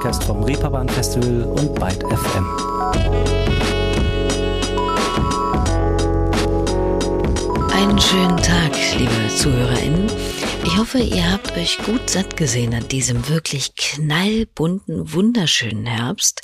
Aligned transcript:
Podcast 0.00 0.24
vom 0.24 0.42
Reeperbahn 0.44 0.88
Festival 0.88 1.42
und 1.42 1.74
Byte 1.74 2.04
FM. 2.04 2.46
Einen 7.70 8.00
schönen 8.00 8.38
Tag, 8.38 8.72
liebe 8.96 9.28
ZuhörerInnen. 9.36 10.06
Ich 10.64 10.78
hoffe, 10.78 11.00
ihr 11.00 11.30
habt 11.30 11.54
euch 11.58 11.76
gut 11.84 12.08
satt 12.08 12.38
gesehen 12.38 12.72
an 12.72 12.88
diesem 12.88 13.28
wirklich 13.28 13.74
knallbunten, 13.74 15.12
wunderschönen 15.12 15.84
Herbst. 15.84 16.40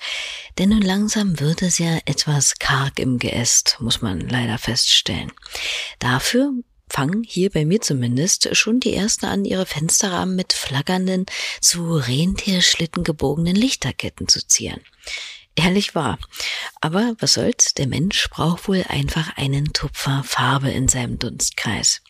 Denn 0.58 0.68
nun 0.68 0.82
langsam 0.82 1.40
wird 1.40 1.62
es 1.62 1.78
ja 1.78 1.96
etwas 2.04 2.58
karg 2.58 2.98
im 2.98 3.18
Geäst, 3.18 3.78
muss 3.80 4.02
man 4.02 4.20
leider 4.20 4.58
feststellen. 4.58 5.32
Dafür 5.98 6.52
fangen 6.88 7.22
hier 7.24 7.50
bei 7.50 7.64
mir 7.64 7.80
zumindest 7.80 8.56
schon 8.56 8.80
die 8.80 8.94
ersten 8.94 9.26
an, 9.26 9.44
ihre 9.44 9.66
Fensterrahmen 9.66 10.36
mit 10.36 10.52
flackernden, 10.52 11.26
zu 11.60 11.96
Rentierschlitten 11.96 13.04
gebogenen 13.04 13.56
Lichterketten 13.56 14.28
zu 14.28 14.46
zieren. 14.46 14.80
Ehrlich 15.56 15.94
wahr. 15.94 16.18
Aber 16.80 17.14
was 17.18 17.34
soll's, 17.34 17.72
der 17.74 17.86
Mensch 17.86 18.28
braucht 18.30 18.68
wohl 18.68 18.84
einfach 18.88 19.36
einen 19.36 19.72
Tupfer 19.72 20.22
Farbe 20.24 20.70
in 20.70 20.86
seinem 20.86 21.18
Dunstkreis. 21.18 22.02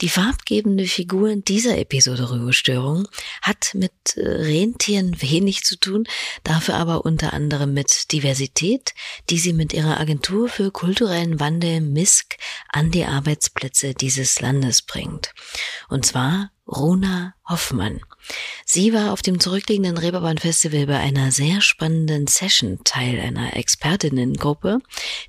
Die 0.00 0.08
farbgebende 0.08 0.86
Figur 0.86 1.34
dieser 1.34 1.76
Episode 1.76 2.30
Rührstörung 2.30 3.08
hat 3.42 3.74
mit 3.74 3.92
äh, 4.16 4.20
Rentieren 4.20 5.20
wenig 5.20 5.64
zu 5.64 5.76
tun, 5.76 6.04
dafür 6.44 6.76
aber 6.76 7.04
unter 7.04 7.32
anderem 7.32 7.74
mit 7.74 8.12
Diversität, 8.12 8.94
die 9.28 9.38
sie 9.38 9.52
mit 9.52 9.72
ihrer 9.72 9.98
Agentur 9.98 10.48
für 10.48 10.70
kulturellen 10.70 11.40
Wandel 11.40 11.80
MISK 11.80 12.36
an 12.68 12.92
die 12.92 13.06
Arbeitsplätze 13.06 13.94
dieses 13.94 14.40
Landes 14.40 14.82
bringt. 14.82 15.32
Und 15.88 16.06
zwar 16.06 16.52
Rona 16.68 17.34
Hoffmann. 17.48 18.00
Sie 18.64 18.92
war 18.92 19.12
auf 19.12 19.22
dem 19.22 19.40
zurückliegenden 19.40 19.98
Reeperbahn 19.98 20.38
Festival 20.38 20.86
bei 20.86 20.98
einer 20.98 21.32
sehr 21.32 21.60
spannenden 21.60 22.28
Session 22.28 22.84
Teil 22.84 23.18
einer 23.18 23.56
Expertinnengruppe, 23.56 24.78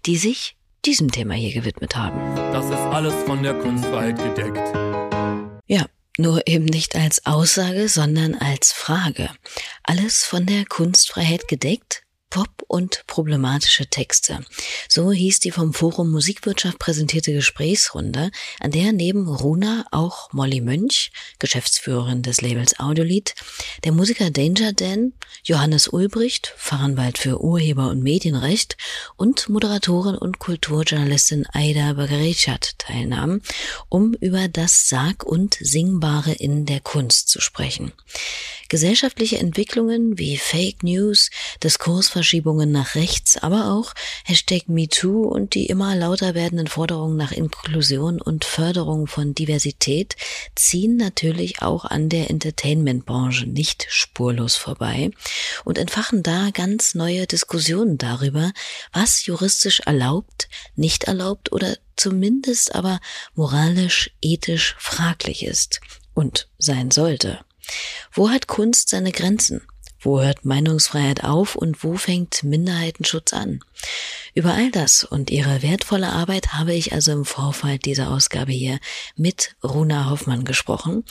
die 0.06 0.18
sich 0.18 0.59
diesem 0.90 1.12
Thema 1.12 1.36
hier 1.36 1.54
gewidmet 1.54 1.96
haben. 1.96 2.20
Das 2.52 2.66
ist 2.66 2.74
alles 2.74 3.14
von 3.26 3.44
der 3.44 3.54
Kunstfreiheit 3.54 4.18
gedeckt. 4.18 4.76
Ja, 5.68 5.86
nur 6.18 6.48
eben 6.48 6.66
nicht 6.66 6.96
als 6.96 7.28
Aussage, 7.28 7.88
sondern 7.88 8.34
als 8.34 8.72
Frage. 8.72 9.30
Alles 9.84 10.26
von 10.26 10.48
der 10.48 10.66
Kunstfreiheit 10.66 11.48
gedeckt? 11.48 12.02
Pop 12.30 12.50
und 12.68 13.04
problematische 13.08 13.88
Texte. 13.88 14.46
So 14.88 15.12
hieß 15.12 15.40
die 15.40 15.52
vom 15.52 15.74
Forum 15.74 16.12
Musikwirtschaft 16.12 16.78
präsentierte 16.78 17.34
Gesprächsrunde, 17.34 18.30
an 18.60 18.72
der 18.72 18.92
neben 18.92 19.28
Runa 19.28 19.86
auch 19.92 20.32
Molly 20.32 20.62
Mönch, 20.62 21.12
Geschäftsführerin 21.40 22.22
des 22.22 22.42
Labels 22.42 22.80
Audiolied, 22.80 23.34
der 23.84 23.92
Musiker 23.92 24.30
Danger 24.30 24.74
Dan, 24.74 25.14
Johannes 25.44 25.88
Ulbricht, 25.88 26.54
Fachanwalt 26.58 27.18
für 27.18 27.42
Urheber- 27.42 27.90
und 27.90 28.04
Medienrecht 28.04 28.78
und 29.16 29.50
Moderatorin 29.50 30.16
und 30.16 30.38
Kulturjournalistin 30.38 31.48
Aida 31.52 31.94
Bagarechat 31.94 32.78
teilnahmen, 32.78 33.42
um 33.90 34.14
über 34.14 34.48
das 34.48 34.90
Sag- 34.90 35.24
und 35.24 35.58
Singbare 35.60 36.34
in 36.34 36.66
der 36.68 36.82
Kunst 36.82 37.30
zu 37.30 37.42
sprechen. 37.42 37.94
Gesellschaftliche 38.70 39.40
Entwicklungen 39.40 40.20
wie 40.20 40.38
Fake 40.38 40.84
News, 40.84 41.32
Diskursverschiebungen 42.20 42.72
nach 42.72 42.96
rechts, 42.96 43.38
aber 43.38 43.72
auch 43.72 43.94
Hashtag 44.26 44.68
MeToo 44.68 45.24
und 45.24 45.54
die 45.56 45.68
immer 45.68 45.96
lauter 45.96 46.36
werdenden 46.36 46.68
Forderungen 46.68 47.16
nach 47.16 47.32
Inklusion 47.32 48.22
und 48.22 48.44
Förderung 48.46 49.08
von 49.08 49.34
Diversität 49.34 50.16
ziehen 50.56 50.98
natürlich 50.98 51.62
auch 51.62 51.86
an 51.86 52.10
der 52.10 52.30
Entertainment-Branche 52.30 53.48
nicht 53.48 53.88
spurlos 53.90 54.58
vorbei 54.58 55.12
und 55.64 55.78
entfachen 55.78 56.22
da 56.22 56.50
ganz 56.52 56.94
neue 56.94 57.26
Diskussionen 57.26 57.98
darüber, 57.98 58.52
was 58.92 59.26
juristisch 59.26 59.80
erlaubt, 59.86 60.50
nicht 60.76 61.06
erlaubt 61.06 61.52
oder 61.54 61.78
zumindest 61.96 62.76
aber 62.76 63.00
moralisch, 63.34 64.12
ethisch 64.22 64.76
fraglich 64.78 65.46
ist 65.46 65.80
und 66.14 66.50
sein 66.58 66.92
sollte. 66.92 67.40
Wo 68.12 68.30
hat 68.30 68.48
Kunst 68.48 68.90
seine 68.90 69.12
Grenzen? 69.12 69.62
Wo 70.02 70.22
hört 70.22 70.46
Meinungsfreiheit 70.46 71.24
auf 71.26 71.56
und 71.56 71.84
wo 71.84 71.96
fängt 71.96 72.44
Minderheitenschutz 72.44 73.34
an? 73.34 73.60
Über 74.36 74.54
all 74.54 74.72
das 74.72 75.04
und 75.04 75.32
ihre 75.32 75.64
wertvolle 75.64 76.08
Arbeit 76.08 76.54
habe 76.54 76.74
ich 76.74 76.94
also 76.94 77.12
im 77.12 77.26
Vorfall 77.26 77.78
dieser 77.78 78.12
Ausgabe 78.12 78.52
hier 78.52 78.80
mit 79.18 79.56
Runa 79.64 80.10
Hoffmann 80.10 80.46
gesprochen. 80.46 81.04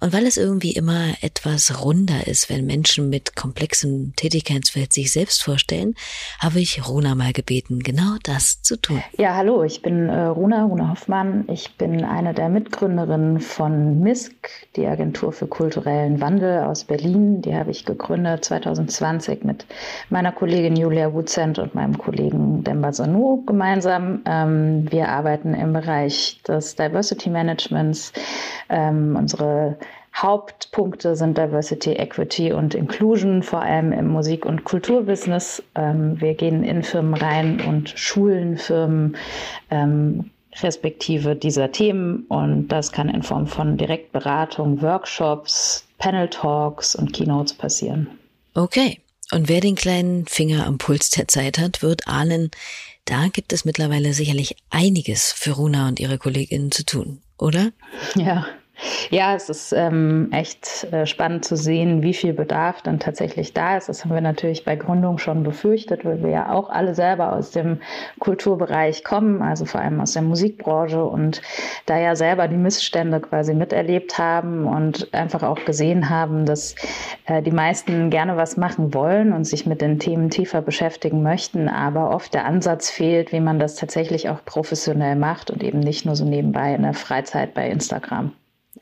Und 0.00 0.12
weil 0.12 0.26
es 0.26 0.36
irgendwie 0.36 0.72
immer 0.72 1.14
etwas 1.22 1.82
runder 1.82 2.26
ist, 2.26 2.50
wenn 2.50 2.66
Menschen 2.66 3.08
mit 3.08 3.34
komplexem 3.34 4.12
Tätigkeitsfeld 4.14 4.92
sich 4.92 5.10
selbst 5.10 5.42
vorstellen, 5.42 5.94
habe 6.38 6.60
ich 6.60 6.86
Runa 6.86 7.14
mal 7.14 7.32
gebeten, 7.32 7.80
genau 7.80 8.16
das 8.22 8.62
zu 8.62 8.76
tun. 8.76 9.02
Ja, 9.18 9.34
hallo, 9.34 9.64
ich 9.64 9.82
bin 9.82 10.08
äh, 10.08 10.26
Runa, 10.26 10.64
Runa 10.64 10.90
Hoffmann. 10.90 11.46
Ich 11.48 11.76
bin 11.76 12.04
eine 12.04 12.34
der 12.34 12.48
Mitgründerinnen 12.48 13.40
von 13.40 14.00
MISK, 14.00 14.50
die 14.76 14.86
Agentur 14.86 15.32
für 15.32 15.46
kulturellen 15.46 16.20
Wandel 16.20 16.64
aus 16.64 16.84
Berlin. 16.84 17.42
Die 17.42 17.54
habe 17.54 17.70
ich 17.70 17.84
gegründet 17.84 18.35
2020 18.40 19.44
mit 19.44 19.66
meiner 20.10 20.32
Kollegin 20.32 20.76
Julia 20.76 21.12
Wuzent 21.12 21.58
und 21.58 21.74
meinem 21.74 21.96
Kollegen 21.98 22.64
Demba 22.64 22.92
Sanu 22.92 23.42
gemeinsam. 23.46 24.20
Ähm, 24.26 24.86
wir 24.90 25.08
arbeiten 25.08 25.54
im 25.54 25.72
Bereich 25.72 26.40
des 26.46 26.76
Diversity 26.76 27.30
Managements. 27.30 28.12
Ähm, 28.68 29.16
unsere 29.18 29.76
Hauptpunkte 30.14 31.14
sind 31.14 31.36
Diversity, 31.36 31.92
Equity 31.92 32.52
und 32.52 32.74
Inclusion, 32.74 33.42
vor 33.42 33.60
allem 33.60 33.92
im 33.92 34.08
Musik- 34.08 34.46
und 34.46 34.64
Kulturbusiness. 34.64 35.62
Ähm, 35.74 36.18
wir 36.20 36.34
gehen 36.34 36.64
in 36.64 36.82
Firmen 36.82 37.14
rein 37.14 37.60
und 37.60 37.90
schulen 37.90 38.56
Firmen 38.56 39.16
ähm, 39.70 40.30
respektive 40.62 41.36
dieser 41.36 41.70
Themen 41.70 42.24
und 42.28 42.68
das 42.68 42.92
kann 42.92 43.08
in 43.08 43.22
Form 43.22 43.46
von 43.46 43.76
Direktberatung, 43.76 44.80
Workshops, 44.80 45.86
Panel 45.98 46.28
Talks 46.28 46.94
und 46.94 47.12
Keynotes 47.12 47.52
passieren. 47.52 48.08
Okay. 48.56 49.00
Und 49.32 49.48
wer 49.48 49.60
den 49.60 49.74
kleinen 49.74 50.26
Finger 50.26 50.66
am 50.66 50.78
Puls 50.78 51.10
der 51.10 51.28
Zeit 51.28 51.58
hat, 51.58 51.82
wird 51.82 52.08
ahnen, 52.08 52.50
da 53.04 53.28
gibt 53.28 53.52
es 53.52 53.64
mittlerweile 53.64 54.14
sicherlich 54.14 54.56
einiges 54.70 55.32
für 55.32 55.52
Runa 55.52 55.88
und 55.88 56.00
ihre 56.00 56.16
Kolleginnen 56.16 56.72
zu 56.72 56.84
tun, 56.84 57.20
oder? 57.38 57.72
Ja, 58.14 58.46
ja, 59.10 59.34
es 59.34 59.48
ist 59.48 59.72
ähm, 59.72 60.28
echt 60.32 60.84
äh, 60.92 61.06
spannend 61.06 61.44
zu 61.44 61.56
sehen, 61.56 62.02
wie 62.02 62.14
viel 62.14 62.32
Bedarf 62.32 62.82
dann 62.82 62.98
tatsächlich 62.98 63.52
da 63.52 63.76
ist. 63.76 63.88
Das 63.88 64.04
haben 64.04 64.14
wir 64.14 64.20
natürlich 64.20 64.64
bei 64.64 64.76
Gründung 64.76 65.18
schon 65.18 65.42
befürchtet, 65.42 66.04
weil 66.04 66.22
wir 66.22 66.30
ja 66.30 66.52
auch 66.52 66.70
alle 66.70 66.94
selber 66.94 67.32
aus 67.32 67.50
dem 67.50 67.80
Kulturbereich 68.18 69.04
kommen, 69.04 69.42
also 69.42 69.64
vor 69.64 69.80
allem 69.80 70.00
aus 70.00 70.12
der 70.12 70.22
Musikbranche 70.22 71.04
und 71.04 71.42
da 71.86 71.98
ja 71.98 72.16
selber 72.16 72.48
die 72.48 72.56
Missstände 72.56 73.20
quasi 73.20 73.54
miterlebt 73.54 74.18
haben 74.18 74.66
und 74.66 75.12
einfach 75.14 75.42
auch 75.42 75.64
gesehen 75.64 76.10
haben, 76.10 76.46
dass 76.46 76.74
äh, 77.26 77.42
die 77.42 77.50
meisten 77.50 78.10
gerne 78.10 78.36
was 78.36 78.56
machen 78.56 78.94
wollen 78.94 79.32
und 79.32 79.44
sich 79.44 79.66
mit 79.66 79.80
den 79.80 79.98
Themen 79.98 80.30
tiefer 80.30 80.62
beschäftigen 80.62 81.22
möchten, 81.22 81.68
aber 81.68 82.10
oft 82.10 82.34
der 82.34 82.44
Ansatz 82.44 82.90
fehlt, 82.90 83.32
wie 83.32 83.40
man 83.40 83.58
das 83.58 83.76
tatsächlich 83.76 84.28
auch 84.28 84.44
professionell 84.44 85.16
macht 85.16 85.50
und 85.50 85.62
eben 85.62 85.80
nicht 85.80 86.06
nur 86.06 86.16
so 86.16 86.24
nebenbei 86.24 86.74
in 86.74 86.82
der 86.82 86.94
Freizeit 86.94 87.54
bei 87.54 87.68
Instagram. 87.68 88.32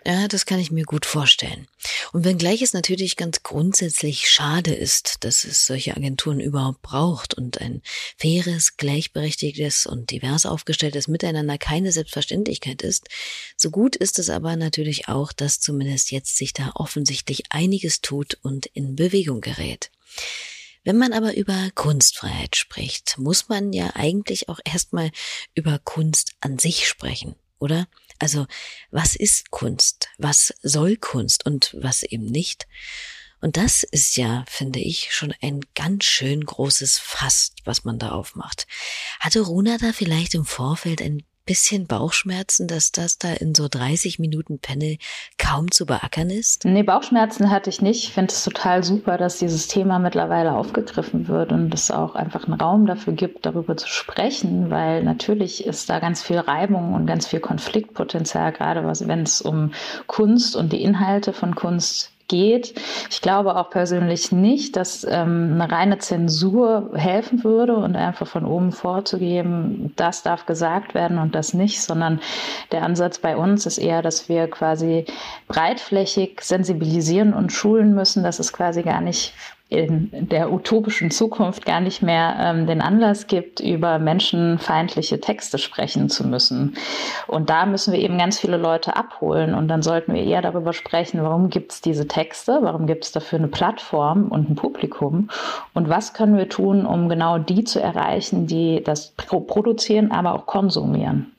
Ja, 0.07 0.29
das 0.29 0.45
kann 0.45 0.61
ich 0.61 0.71
mir 0.71 0.85
gut 0.85 1.07
vorstellen. 1.07 1.67
Und 2.13 2.25
wenngleich 2.25 2.61
es 2.61 2.75
natürlich 2.75 3.17
ganz 3.17 3.43
grundsätzlich 3.43 4.29
schade 4.29 4.75
ist, 4.75 5.25
dass 5.25 5.45
es 5.45 5.65
solche 5.65 5.97
Agenturen 5.97 6.41
überhaupt 6.41 6.83
braucht 6.83 7.33
und 7.33 7.63
ein 7.63 7.81
faires, 8.19 8.77
gleichberechtigtes 8.77 9.87
und 9.87 10.11
divers 10.11 10.45
aufgestelltes 10.45 11.09
Miteinander 11.09 11.57
keine 11.57 11.91
Selbstverständlichkeit 11.91 12.83
ist, 12.83 13.09
so 13.57 13.71
gut 13.71 13.97
ist 13.97 14.19
es 14.19 14.29
aber 14.29 14.57
natürlich 14.57 15.09
auch, 15.09 15.33
dass 15.33 15.61
zumindest 15.61 16.11
jetzt 16.11 16.37
sich 16.37 16.53
da 16.53 16.73
offensichtlich 16.75 17.45
einiges 17.49 18.03
tut 18.03 18.37
und 18.43 18.67
in 18.67 18.97
Bewegung 18.97 19.41
gerät. 19.41 19.91
Wenn 20.85 20.99
man 20.99 21.15
aber 21.15 21.35
über 21.35 21.71
Kunstfreiheit 21.75 22.57
spricht, 22.57 23.17
muss 23.17 23.49
man 23.49 23.73
ja 23.73 23.93
eigentlich 23.95 24.50
auch 24.50 24.61
erstmal 24.67 25.11
über 25.55 25.79
Kunst 25.79 26.33
an 26.41 26.59
sich 26.59 26.87
sprechen, 26.87 27.37
oder? 27.59 27.89
Also 28.19 28.46
was 28.90 29.16
ist 29.16 29.50
Kunst? 29.50 30.08
Was 30.19 30.55
soll 30.62 30.96
Kunst 30.96 31.46
und 31.46 31.75
was 31.78 32.02
eben 32.02 32.26
nicht? 32.26 32.66
Und 33.40 33.58
das 33.58 33.82
ist 33.82 34.16
ja, 34.16 34.44
finde 34.49 34.78
ich, 34.78 35.12
schon 35.12 35.34
ein 35.43 35.61
ganz 35.75 36.05
schön 36.05 36.43
großes 36.43 36.99
Fass, 36.99 37.52
was 37.64 37.84
man 37.84 37.99
da 37.99 38.12
aufmacht. 38.12 38.66
Hatte 39.20 39.40
Runa 39.43 39.76
da 39.76 39.93
vielleicht 39.93 40.34
im 40.34 40.46
Vorfeld 40.46 41.02
ein 41.02 41.25
bisschen 41.44 41.87
Bauchschmerzen, 41.87 42.67
dass 42.67 42.93
das 42.93 43.19
da 43.19 43.32
in 43.32 43.55
so 43.55 43.69
30 43.69 44.19
Minuten 44.19 44.58
Panel 44.58 44.96
kaum 45.38 45.70
zu 45.70 45.87
beackern 45.87 46.31
ist? 46.31 46.64
Nee, 46.64 46.82
Bauchschmerzen 46.82 47.50
hatte 47.50 47.70
ich 47.70 47.82
nicht. 47.82 48.05
Ich 48.05 48.12
finde 48.12 48.32
es 48.32 48.44
total 48.44 48.82
super, 48.82 49.19
dass 49.19 49.38
dieses 49.38 49.69
Thema 49.69 49.99
mittlerweile 49.99 50.52
aufgegriffen 50.52 51.29
wird 51.29 51.52
und 51.52 51.73
es 51.75 51.91
auch 51.91 52.14
einfach 52.14 52.46
einen 52.46 52.61
Raum 52.61 52.87
dafür 52.87 53.12
gibt, 53.12 53.46
darüber 53.46 53.76
zu 53.76 53.88
sprechen, 53.88 54.70
weil 54.70 55.02
natürlich 55.02 55.64
ist 55.64 55.91
da 55.91 55.99
ganz 55.99 56.23
viel 56.23 56.38
Reibung 56.38 56.94
und 56.94 57.06
ganz 57.06 57.26
viel 57.26 57.41
Konfliktpotenzial, 57.41 58.52
gerade 58.52 58.85
wenn 58.85 59.23
es 59.23 59.43
um 59.43 59.73
Kunst 60.06 60.56
und 60.56 60.73
die 60.73 60.82
Inhalte 60.82 61.32
von 61.32 61.55
Kunst 61.55 62.13
geht. 62.29 62.75
Ich 63.11 63.21
glaube 63.21 63.56
auch 63.56 63.71
persönlich 63.71 64.32
nicht, 64.32 64.76
dass 64.76 65.05
ähm, 65.05 65.61
eine 65.61 65.71
reine 65.71 65.99
Zensur 65.99 66.91
helfen 66.94 67.44
würde 67.44 67.76
und 67.76 67.97
einfach 67.97 68.26
von 68.26 68.44
oben 68.44 68.73
vorzugeben, 68.73 69.93
das 69.97 70.23
darf 70.23 70.47
gesagt 70.47 70.94
werden 70.94 71.19
und 71.19 71.35
das 71.35 71.55
nicht, 71.55 71.82
sondern 71.82 72.21
der 72.73 72.82
Ansatz 72.82 73.19
bei 73.19 73.37
uns 73.37 73.67
ist 73.67 73.79
eher, 73.79 74.03
dass 74.03 74.29
wir 74.29 74.49
quasi 74.49 75.05
breitflächig 75.49 76.41
sensibilisieren 76.41 77.35
und 77.35 77.53
schulen 77.53 77.94
müssen, 77.94 78.23
dass 78.23 78.38
es 78.38 78.53
quasi 78.53 78.82
gar 78.82 79.00
nicht 79.00 79.35
in 79.70 80.11
der 80.12 80.52
utopischen 80.52 81.11
Zukunft 81.11 81.64
gar 81.64 81.81
nicht 81.81 82.02
mehr 82.02 82.37
ähm, 82.38 82.66
den 82.66 82.81
Anlass 82.81 83.26
gibt, 83.26 83.61
über 83.61 83.99
menschenfeindliche 83.99 85.20
Texte 85.20 85.58
sprechen 85.58 86.08
zu 86.08 86.26
müssen. 86.26 86.76
Und 87.26 87.50
da 87.50 87.66
müssen 87.66 87.93
wir 87.93 88.00
eben 88.00 88.19
ganz 88.19 88.38
viele 88.38 88.56
Leute 88.56 88.94
abholen. 88.94 89.55
Und 89.55 89.69
dann 89.69 89.82
sollten 89.82 90.14
wir 90.14 90.22
eher 90.22 90.43
darüber 90.43 90.72
sprechen, 90.72 91.22
warum 91.22 91.49
gibt 91.49 91.72
es 91.72 91.81
diese 91.81 92.06
Texte, 92.06 92.58
warum 92.61 92.87
gibt 92.87 93.05
es 93.05 93.12
dafür 93.12 93.38
eine 93.38 93.49
Plattform 93.49 94.28
und 94.28 94.50
ein 94.50 94.55
Publikum 94.55 95.31
und 95.72 95.88
was 95.88 96.12
können 96.12 96.37
wir 96.37 96.49
tun, 96.49 96.87
um 96.87 97.08
genau 97.08 97.38
die 97.38 97.64
zu 97.64 97.81
erreichen, 97.81 98.46
die 98.46 98.82
das 98.84 99.14
produzieren, 99.16 100.12
aber 100.12 100.34
auch 100.34 100.46
konsumieren. 100.46 101.34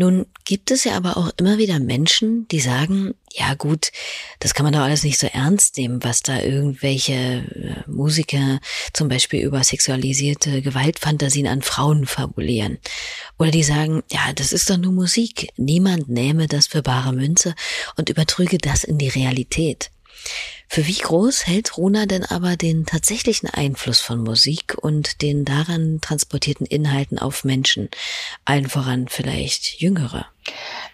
Nun 0.00 0.26
gibt 0.44 0.70
es 0.70 0.84
ja 0.84 0.96
aber 0.96 1.16
auch 1.16 1.32
immer 1.38 1.58
wieder 1.58 1.80
Menschen, 1.80 2.46
die 2.46 2.60
sagen, 2.60 3.14
ja 3.32 3.54
gut, 3.54 3.90
das 4.38 4.54
kann 4.54 4.62
man 4.62 4.72
doch 4.72 4.82
alles 4.82 5.02
nicht 5.02 5.18
so 5.18 5.26
ernst 5.26 5.76
nehmen, 5.76 6.04
was 6.04 6.22
da 6.22 6.40
irgendwelche 6.40 7.12
äh, 7.12 7.90
Musiker 7.90 8.60
zum 8.92 9.08
Beispiel 9.08 9.42
über 9.42 9.64
sexualisierte 9.64 10.62
Gewaltfantasien 10.62 11.48
an 11.48 11.62
Frauen 11.62 12.06
fabulieren. 12.06 12.78
Oder 13.40 13.50
die 13.50 13.64
sagen, 13.64 14.04
ja, 14.12 14.32
das 14.36 14.52
ist 14.52 14.70
doch 14.70 14.76
nur 14.76 14.92
Musik. 14.92 15.48
Niemand 15.56 16.08
nähme 16.08 16.46
das 16.46 16.68
für 16.68 16.82
bare 16.82 17.12
Münze 17.12 17.56
und 17.96 18.08
übertrüge 18.08 18.58
das 18.58 18.84
in 18.84 18.98
die 18.98 19.08
Realität. 19.08 19.90
Für 20.70 20.86
wie 20.86 20.98
groß 20.98 21.46
hält 21.46 21.78
Runa 21.78 22.04
denn 22.04 22.24
aber 22.24 22.56
den 22.56 22.84
tatsächlichen 22.84 23.48
Einfluss 23.48 24.00
von 24.00 24.22
Musik 24.22 24.76
und 24.78 25.22
den 25.22 25.46
daran 25.46 25.98
transportierten 26.02 26.66
Inhalten 26.66 27.18
auf 27.18 27.42
Menschen, 27.42 27.88
allen 28.44 28.68
voran 28.68 29.08
vielleicht 29.08 29.80
Jüngere? 29.80 30.26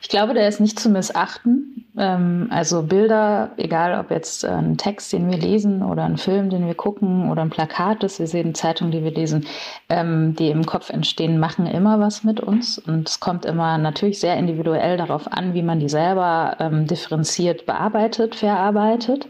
Ich 0.02 0.08
glaube, 0.08 0.34
der 0.34 0.48
ist 0.48 0.60
nicht 0.60 0.78
zu 0.78 0.90
missachten. 0.90 1.86
Ähm, 1.96 2.48
also 2.50 2.82
Bilder, 2.82 3.52
egal 3.56 3.98
ob 3.98 4.10
jetzt 4.10 4.44
ein 4.44 4.76
Text, 4.76 5.12
den 5.12 5.30
wir 5.30 5.38
lesen 5.38 5.82
oder 5.82 6.04
ein 6.04 6.18
Film, 6.18 6.50
den 6.50 6.66
wir 6.66 6.74
gucken 6.74 7.30
oder 7.30 7.42
ein 7.42 7.50
Plakat, 7.50 8.02
das 8.02 8.18
wir 8.18 8.26
sehen, 8.26 8.54
Zeitung, 8.54 8.90
die 8.90 9.02
wir 9.02 9.12
lesen, 9.12 9.46
ähm, 9.88 10.34
die 10.36 10.50
im 10.50 10.66
Kopf 10.66 10.90
entstehen, 10.90 11.38
machen 11.38 11.66
immer 11.66 12.00
was 12.00 12.24
mit 12.24 12.40
uns. 12.40 12.78
Und 12.78 13.08
es 13.08 13.20
kommt 13.20 13.44
immer 13.44 13.78
natürlich 13.78 14.20
sehr 14.20 14.36
individuell 14.36 14.96
darauf 14.96 15.32
an, 15.32 15.54
wie 15.54 15.62
man 15.62 15.80
die 15.80 15.88
selber 15.88 16.56
ähm, 16.60 16.86
differenziert 16.86 17.64
bearbeitet, 17.64 18.34
verarbeitet. 18.34 19.26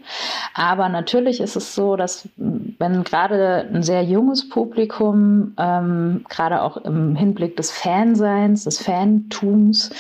Aber 0.55 0.89
natürlich 0.89 1.41
ist 1.41 1.57
es 1.57 1.75
so, 1.75 1.97
dass 1.97 2.29
wenn 2.37 3.05
gerade 3.05 3.69
ein 3.73 3.83
sehr 3.83 4.03
junges 4.05 4.49
Publikum, 4.49 5.53
gerade 5.57 6.63
auch 6.63 6.77
im 6.79 7.17
Hinblick 7.17 7.57
des 7.57 7.71
Fanseins, 7.71 8.65
des 8.65 8.79
Fantums, 8.79 9.91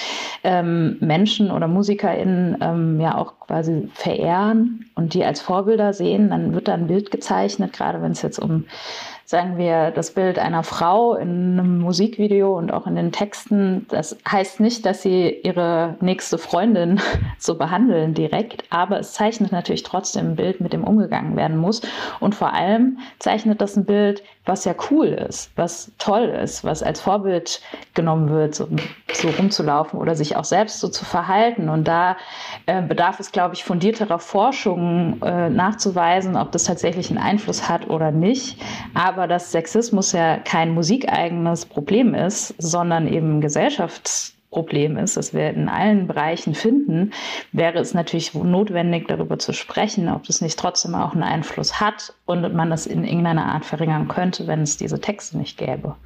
ähm, 0.42 0.96
Menschen 1.00 1.50
oder 1.50 1.68
MusikerInnen 1.68 2.58
ähm, 2.60 3.00
ja 3.00 3.16
auch 3.16 3.34
quasi 3.46 3.88
verehren 3.94 4.86
und 4.94 5.14
die 5.14 5.24
als 5.24 5.40
Vorbilder 5.40 5.92
sehen, 5.92 6.30
dann 6.30 6.54
wird 6.54 6.68
da 6.68 6.74
ein 6.74 6.86
Bild 6.86 7.10
gezeichnet, 7.10 7.72
gerade 7.72 8.00
wenn 8.02 8.12
es 8.12 8.22
jetzt 8.22 8.38
um 8.38 8.64
sagen 9.26 9.56
wir, 9.56 9.90
das 9.90 10.12
Bild 10.12 10.38
einer 10.38 10.62
Frau 10.62 11.14
in 11.14 11.58
einem 11.58 11.78
Musikvideo 11.78 12.56
und 12.56 12.72
auch 12.72 12.86
in 12.86 12.94
den 12.94 13.12
Texten, 13.12 13.86
das 13.88 14.18
heißt 14.30 14.60
nicht, 14.60 14.84
dass 14.84 15.02
sie 15.02 15.40
ihre 15.42 15.96
nächste 16.00 16.38
Freundin 16.38 17.00
so 17.38 17.56
behandeln 17.56 18.14
direkt, 18.14 18.64
aber 18.70 18.98
es 18.98 19.12
zeichnet 19.12 19.52
natürlich 19.52 19.82
trotzdem 19.82 20.30
ein 20.30 20.36
Bild, 20.36 20.60
mit 20.60 20.72
dem 20.72 20.84
umgegangen 20.84 21.36
werden 21.36 21.56
muss. 21.56 21.80
Und 22.20 22.34
vor 22.34 22.52
allem 22.52 22.98
zeichnet 23.18 23.60
das 23.60 23.76
ein 23.76 23.84
Bild, 23.84 24.22
was 24.46 24.64
ja 24.64 24.74
cool 24.90 25.06
ist, 25.06 25.50
was 25.56 25.90
toll 25.98 26.24
ist, 26.24 26.64
was 26.64 26.82
als 26.82 27.00
Vorbild 27.00 27.62
genommen 27.94 28.28
wird, 28.28 28.54
so, 28.54 28.68
so 29.12 29.28
rumzulaufen 29.30 29.98
oder 29.98 30.14
sich 30.14 30.36
auch 30.36 30.44
selbst 30.44 30.80
so 30.80 30.88
zu 30.88 31.04
verhalten. 31.04 31.68
Und 31.68 31.88
da 31.88 32.16
äh, 32.66 32.82
bedarf 32.82 33.20
es, 33.20 33.32
glaube 33.32 33.54
ich, 33.54 33.64
fundierterer 33.64 34.18
Forschung 34.18 35.22
äh, 35.22 35.48
nachzuweisen, 35.48 36.36
ob 36.36 36.52
das 36.52 36.64
tatsächlich 36.64 37.08
einen 37.08 37.18
Einfluss 37.18 37.68
hat 37.68 37.88
oder 37.88 38.10
nicht. 38.10 38.60
Aber 38.92 39.26
dass 39.26 39.50
Sexismus 39.50 40.12
ja 40.12 40.36
kein 40.38 40.72
musikeigenes 40.72 41.64
Problem 41.64 42.14
ist, 42.14 42.54
sondern 42.58 43.08
eben 43.08 43.40
Gesellschafts 43.40 44.33
Problem 44.54 44.96
ist, 44.96 45.16
das 45.16 45.34
wir 45.34 45.50
in 45.50 45.68
allen 45.68 46.06
Bereichen 46.06 46.54
finden, 46.54 47.12
wäre 47.50 47.80
es 47.80 47.92
natürlich 47.92 48.32
notwendig, 48.34 49.08
darüber 49.08 49.38
zu 49.38 49.52
sprechen, 49.52 50.08
ob 50.08 50.24
das 50.24 50.40
nicht 50.40 50.56
trotzdem 50.58 50.94
auch 50.94 51.12
einen 51.12 51.24
Einfluss 51.24 51.80
hat 51.80 52.14
und 52.24 52.54
man 52.54 52.70
das 52.70 52.86
in 52.86 53.04
irgendeiner 53.04 53.46
Art 53.46 53.64
verringern 53.64 54.06
könnte, 54.06 54.46
wenn 54.46 54.62
es 54.62 54.76
diese 54.76 55.00
Texte 55.00 55.36
nicht 55.38 55.58
gäbe. 55.58 55.96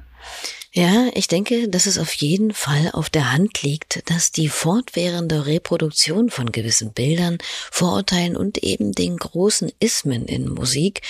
Ja, 0.71 1.07
ich 1.13 1.27
denke, 1.27 1.67
dass 1.67 1.87
es 1.87 1.97
auf 1.97 2.13
jeden 2.13 2.53
Fall 2.53 2.91
auf 2.93 3.09
der 3.09 3.31
Hand 3.31 3.63
liegt, 3.63 4.07
dass 4.09 4.31
die 4.31 4.49
fortwährende 4.49 5.47
Reproduktion 5.47 6.29
von 6.29 6.51
gewissen 6.51 6.93
Bildern, 6.93 7.39
Vorurteilen 7.71 8.37
und 8.37 8.59
eben 8.59 8.91
den 8.91 9.17
großen 9.17 9.71
Ismen 9.79 10.25
in 10.25 10.47
Musik 10.47 11.01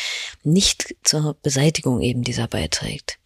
nicht 0.44 0.96
zur 1.04 1.36
Beseitigung 1.42 2.02
eben 2.02 2.24
dieser 2.24 2.48
beiträgt. 2.48 3.20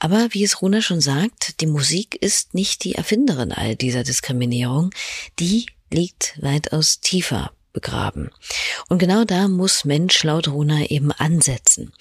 Aber 0.00 0.28
wie 0.30 0.42
es 0.42 0.62
Runa 0.62 0.80
schon 0.80 1.00
sagt, 1.00 1.60
die 1.60 1.66
Musik 1.66 2.16
ist 2.20 2.54
nicht 2.54 2.84
die 2.84 2.94
Erfinderin 2.94 3.52
all 3.52 3.76
dieser 3.76 4.02
Diskriminierung, 4.02 4.90
die 5.38 5.66
liegt 5.90 6.38
weitaus 6.40 7.00
tiefer 7.00 7.52
begraben. 7.72 8.30
Und 8.88 8.98
genau 8.98 9.24
da 9.24 9.46
muss 9.46 9.84
Mensch 9.84 10.24
laut 10.24 10.48
Runa 10.48 10.86
eben 10.86 11.12
ansetzen. 11.12 11.92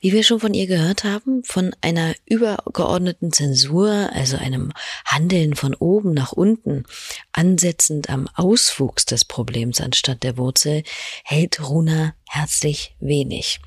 Wie 0.00 0.12
wir 0.12 0.22
schon 0.22 0.38
von 0.38 0.54
ihr 0.54 0.66
gehört 0.66 1.02
haben, 1.02 1.42
von 1.44 1.74
einer 1.80 2.14
übergeordneten 2.26 3.32
Zensur, 3.32 4.10
also 4.12 4.36
einem 4.36 4.72
Handeln 5.04 5.56
von 5.56 5.74
oben 5.74 6.12
nach 6.12 6.32
unten, 6.32 6.84
ansetzend 7.32 8.10
am 8.10 8.28
Auswuchs 8.34 9.06
des 9.06 9.24
Problems 9.24 9.80
anstatt 9.80 10.22
der 10.22 10.36
Wurzel, 10.36 10.84
hält 11.24 11.60
Runa 11.66 12.14
herzlich 12.28 12.94
wenig. 13.00 13.60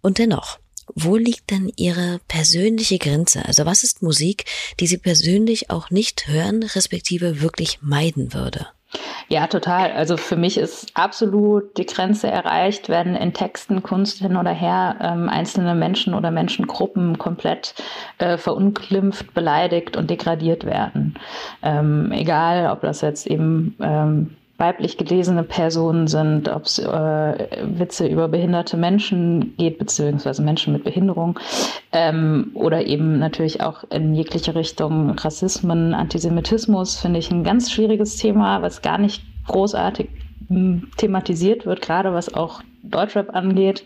Und 0.00 0.18
dennoch, 0.18 0.58
wo 0.94 1.16
liegt 1.16 1.50
denn 1.50 1.70
Ihre 1.76 2.20
persönliche 2.28 2.98
Grenze? 2.98 3.44
Also 3.44 3.66
was 3.66 3.82
ist 3.82 4.02
Musik, 4.02 4.44
die 4.80 4.86
Sie 4.86 4.98
persönlich 4.98 5.70
auch 5.70 5.90
nicht 5.90 6.28
hören, 6.28 6.62
respektive 6.62 7.40
wirklich 7.40 7.78
meiden 7.82 8.32
würde? 8.32 8.66
Ja, 9.28 9.48
total. 9.48 9.92
Also 9.92 10.16
für 10.16 10.36
mich 10.36 10.56
ist 10.56 10.92
absolut 10.94 11.76
die 11.76 11.86
Grenze 11.86 12.28
erreicht, 12.28 12.88
wenn 12.88 13.16
in 13.16 13.32
Texten, 13.32 13.82
Kunst 13.82 14.18
hin 14.18 14.36
oder 14.36 14.52
her 14.52 14.96
ähm, 15.00 15.28
einzelne 15.28 15.74
Menschen 15.74 16.14
oder 16.14 16.30
Menschengruppen 16.30 17.18
komplett 17.18 17.74
äh, 18.18 18.38
verunglimpft, 18.38 19.34
beleidigt 19.34 19.96
und 19.96 20.08
degradiert 20.08 20.64
werden. 20.64 21.18
Ähm, 21.62 22.12
egal, 22.12 22.70
ob 22.70 22.82
das 22.82 23.00
jetzt 23.00 23.26
eben 23.26 23.76
ähm, 23.80 24.36
weiblich 24.58 24.96
gelesene 24.96 25.42
Personen 25.42 26.06
sind, 26.06 26.48
ob 26.48 26.64
es 26.64 26.78
äh, 26.78 27.48
Witze 27.62 28.06
über 28.06 28.28
behinderte 28.28 28.76
Menschen 28.76 29.54
geht, 29.56 29.78
beziehungsweise 29.78 30.42
Menschen 30.42 30.72
mit 30.72 30.84
Behinderung, 30.84 31.38
ähm, 31.92 32.52
oder 32.54 32.86
eben 32.86 33.18
natürlich 33.18 33.60
auch 33.60 33.84
in 33.90 34.14
jegliche 34.14 34.54
Richtung 34.54 35.10
Rassismen, 35.10 35.92
Antisemitismus, 35.92 36.98
finde 36.98 37.18
ich 37.18 37.30
ein 37.30 37.44
ganz 37.44 37.70
schwieriges 37.70 38.16
Thema, 38.16 38.62
was 38.62 38.80
gar 38.80 38.98
nicht 38.98 39.22
großartig 39.46 40.08
hm, 40.48 40.88
thematisiert 40.96 41.66
wird, 41.66 41.82
gerade 41.82 42.14
was 42.14 42.32
auch 42.32 42.62
Deutschrap 42.82 43.34
angeht. 43.34 43.84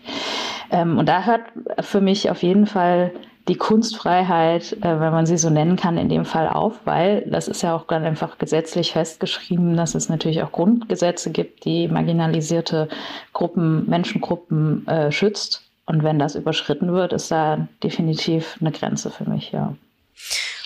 Ähm, 0.70 0.98
und 0.98 1.08
da 1.08 1.24
hört 1.24 1.42
für 1.80 2.00
mich 2.00 2.30
auf 2.30 2.42
jeden 2.42 2.66
Fall 2.66 3.12
die 3.48 3.56
Kunstfreiheit, 3.56 4.72
äh, 4.80 5.00
wenn 5.00 5.12
man 5.12 5.26
sie 5.26 5.38
so 5.38 5.50
nennen 5.50 5.76
kann, 5.76 5.98
in 5.98 6.08
dem 6.08 6.24
Fall 6.24 6.48
auf, 6.48 6.74
weil 6.84 7.22
das 7.26 7.48
ist 7.48 7.62
ja 7.62 7.74
auch 7.74 7.86
dann 7.86 8.04
einfach 8.04 8.38
gesetzlich 8.38 8.92
festgeschrieben, 8.92 9.76
dass 9.76 9.94
es 9.94 10.08
natürlich 10.08 10.42
auch 10.42 10.52
Grundgesetze 10.52 11.30
gibt, 11.30 11.64
die 11.64 11.88
marginalisierte 11.88 12.88
Gruppen, 13.32 13.88
Menschengruppen 13.88 14.86
äh, 14.86 15.10
schützt. 15.10 15.62
Und 15.86 16.04
wenn 16.04 16.18
das 16.18 16.36
überschritten 16.36 16.92
wird, 16.92 17.12
ist 17.12 17.30
da 17.30 17.66
definitiv 17.82 18.56
eine 18.60 18.70
Grenze 18.70 19.10
für 19.10 19.28
mich, 19.28 19.50
ja. 19.50 19.74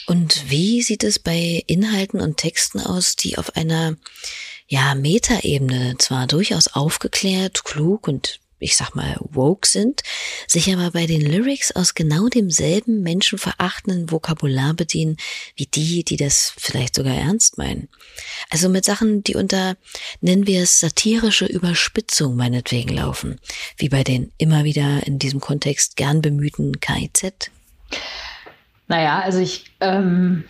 Und 0.06 0.50
wie 0.50 0.82
sieht 0.82 1.02
es 1.02 1.18
bei 1.18 1.62
Inhalten 1.66 2.20
und 2.20 2.36
Texten 2.36 2.80
aus, 2.80 3.16
die 3.16 3.38
auf 3.38 3.56
einer 3.56 3.96
ja, 4.66 4.94
Metaebene 4.94 5.94
zwar 5.98 6.26
durchaus 6.26 6.68
aufgeklärt, 6.68 7.64
klug 7.64 8.06
und 8.08 8.40
ich 8.58 8.76
sag 8.76 8.94
mal, 8.94 9.16
woke 9.20 9.66
sind, 9.66 10.02
sich 10.46 10.72
aber 10.72 10.90
bei 10.92 11.06
den 11.06 11.20
Lyrics 11.20 11.72
aus 11.72 11.94
genau 11.94 12.28
demselben 12.28 13.02
menschenverachtenden 13.02 14.10
Vokabular 14.10 14.74
bedienen, 14.74 15.16
wie 15.56 15.66
die, 15.66 16.04
die 16.04 16.16
das 16.16 16.54
vielleicht 16.56 16.94
sogar 16.94 17.14
ernst 17.14 17.58
meinen. 17.58 17.88
Also 18.50 18.68
mit 18.68 18.84
Sachen, 18.84 19.22
die 19.22 19.34
unter, 19.34 19.76
nennen 20.20 20.46
wir 20.46 20.62
es, 20.62 20.80
satirische 20.80 21.46
Überspitzung 21.46 22.36
meinetwegen 22.36 22.94
laufen, 22.94 23.40
wie 23.76 23.88
bei 23.88 24.04
den 24.04 24.32
immer 24.38 24.64
wieder 24.64 25.06
in 25.06 25.18
diesem 25.18 25.40
Kontext 25.40 25.96
gern 25.96 26.22
bemühten 26.22 26.80
KIZ. 26.80 27.50
Naja, 28.86 29.20
also 29.20 29.38
ich, 29.38 29.64
ähm 29.80 30.44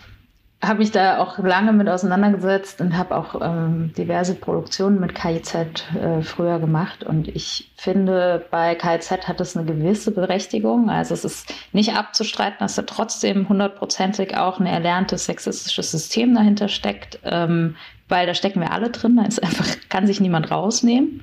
habe 0.66 0.78
mich 0.78 0.90
da 0.90 1.18
auch 1.18 1.38
lange 1.38 1.73
mit 1.73 1.88
auseinandergesetzt 1.88 2.80
und 2.80 2.97
habe 2.97 3.16
auch 3.16 3.40
ähm, 3.40 3.92
diverse 3.97 4.35
Produktionen 4.35 5.00
mit 5.00 5.14
KIZ 5.14 5.54
äh, 5.54 6.23
früher 6.23 6.59
gemacht. 6.59 7.04
Und 7.04 7.28
ich 7.28 7.73
finde, 7.76 8.44
bei 8.50 8.75
KIZ 8.75 9.28
hat 9.28 9.40
es 9.40 9.56
eine 9.56 9.66
gewisse 9.66 10.11
Berechtigung. 10.11 10.90
Also 10.90 11.14
es 11.14 11.25
ist 11.25 11.52
nicht 11.73 11.94
abzustreiten, 11.94 12.59
dass 12.61 12.75
da 12.75 12.83
trotzdem 12.83 13.49
hundertprozentig 13.49 14.37
auch 14.37 14.61
ein 14.61 14.66
erlerntes 14.66 15.26
sexistisches 15.26 15.90
System 15.90 16.35
dahinter 16.35 16.68
steckt. 16.68 17.18
Ähm, 17.25 17.76
weil 18.09 18.26
da 18.26 18.35
stecken 18.35 18.61
wir 18.61 18.73
alle 18.73 18.90
drin, 18.90 19.16
da 19.16 19.25
ist 19.25 19.42
einfach, 19.42 19.66
kann 19.88 20.06
sich 20.06 20.21
niemand 20.21 20.50
rausnehmen. 20.50 21.23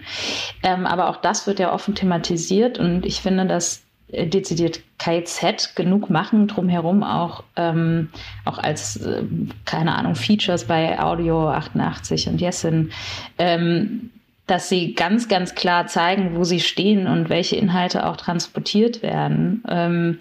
Ähm, 0.64 0.86
aber 0.86 1.10
auch 1.10 1.18
das 1.18 1.48
wird 1.48 1.60
ja 1.60 1.74
offen 1.74 1.96
thematisiert 1.96 2.80
und 2.80 3.06
ich 3.06 3.22
finde, 3.22 3.46
dass 3.46 3.84
dezidiert 4.12 4.82
KZ 4.98 5.76
genug 5.76 6.10
machen, 6.10 6.48
drumherum 6.48 7.04
auch, 7.04 7.44
ähm, 7.56 8.10
auch 8.46 8.58
als, 8.58 8.98
äh, 8.98 9.24
keine 9.66 9.96
Ahnung, 9.96 10.16
Features 10.16 10.66
bei 10.66 11.00
Audio 11.00 11.50
88 11.50 12.28
und 12.28 12.42
Jessin, 12.42 12.92
ähm, 13.38 14.12
dass 14.48 14.68
sie 14.68 14.94
ganz, 14.94 15.30
ganz 15.30 15.56
klar 15.56 15.88
zeigen, 15.88 16.36
wo 16.36 16.44
sie 16.44 16.60
stehen 16.60 17.08
und 17.08 17.30
welche 17.30 17.56
Inhalte 17.56 18.06
auch 18.06 18.18
transportiert 18.18 19.02
werden. 19.02 19.64
Ähm, 19.70 20.20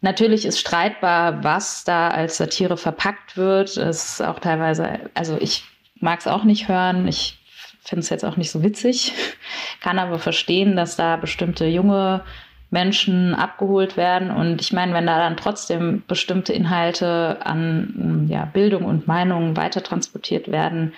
natürlich 0.00 0.46
ist 0.46 0.58
streitbar, 0.58 1.44
was 1.44 1.84
da 1.84 2.08
als 2.08 2.38
Satire 2.38 2.78
verpackt 2.78 3.36
wird. 3.36 3.76
Es 3.76 4.12
ist 4.12 4.22
auch 4.22 4.38
teilweise, 4.38 5.00
also 5.12 5.36
ich 5.38 5.64
mag 6.00 6.20
es 6.20 6.26
auch 6.26 6.44
nicht 6.44 6.68
hören. 6.68 7.06
Ich 7.06 7.38
finde 7.84 8.00
es 8.00 8.10
jetzt 8.10 8.24
auch 8.24 8.36
nicht 8.36 8.50
so 8.50 8.62
witzig, 8.62 9.12
kann 9.80 9.98
aber 9.98 10.18
verstehen, 10.18 10.76
dass 10.76 10.96
da 10.96 11.16
bestimmte 11.16 11.66
junge 11.66 12.22
Menschen 12.72 13.34
abgeholt 13.34 13.96
werden. 13.96 14.30
Und 14.30 14.60
ich 14.60 14.72
meine, 14.72 14.94
wenn 14.94 15.06
da 15.06 15.18
dann 15.18 15.36
trotzdem 15.36 16.02
bestimmte 16.08 16.52
Inhalte 16.52 17.38
an 17.44 18.26
ja, 18.28 18.46
Bildung 18.46 18.84
und 18.84 19.06
Meinung 19.06 19.56
weiter 19.56 19.82
transportiert 19.82 20.50
werden, 20.50 20.94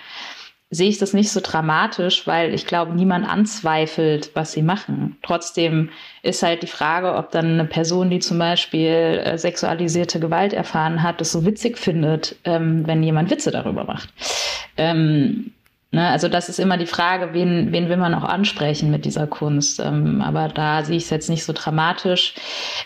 sehe 0.71 0.89
ich 0.89 0.97
das 0.97 1.13
nicht 1.13 1.31
so 1.31 1.41
dramatisch, 1.41 2.25
weil 2.25 2.53
ich 2.53 2.65
glaube, 2.65 2.93
niemand 2.93 3.27
anzweifelt, 3.27 4.31
was 4.33 4.53
sie 4.53 4.61
machen. 4.61 5.17
Trotzdem 5.21 5.89
ist 6.23 6.43
halt 6.43 6.63
die 6.63 6.67
Frage, 6.67 7.13
ob 7.15 7.31
dann 7.31 7.53
eine 7.53 7.65
Person, 7.65 8.09
die 8.09 8.19
zum 8.19 8.39
Beispiel 8.39 9.21
äh, 9.23 9.37
sexualisierte 9.37 10.19
Gewalt 10.19 10.53
erfahren 10.53 11.03
hat, 11.03 11.21
das 11.21 11.31
so 11.31 11.45
witzig 11.45 11.77
findet, 11.77 12.37
ähm, 12.45 12.87
wenn 12.87 13.03
jemand 13.03 13.29
Witze 13.29 13.51
darüber 13.51 13.83
macht. 13.83 14.09
Ähm, 14.77 15.51
Ne? 15.95 16.09
Also 16.09 16.27
das 16.27 16.49
ist 16.49 16.59
immer 16.59 16.77
die 16.77 16.87
Frage, 16.87 17.29
wen, 17.31 17.71
wen 17.71 17.87
will 17.87 17.95
man 17.95 18.13
auch 18.13 18.25
ansprechen 18.25 18.91
mit 18.91 19.05
dieser 19.05 19.27
Kunst. 19.27 19.79
Ähm, 19.79 20.21
aber 20.21 20.49
da 20.49 20.83
sehe 20.83 20.97
ich 20.97 21.05
es 21.05 21.09
jetzt 21.09 21.29
nicht 21.29 21.45
so 21.45 21.53
dramatisch. 21.53 22.33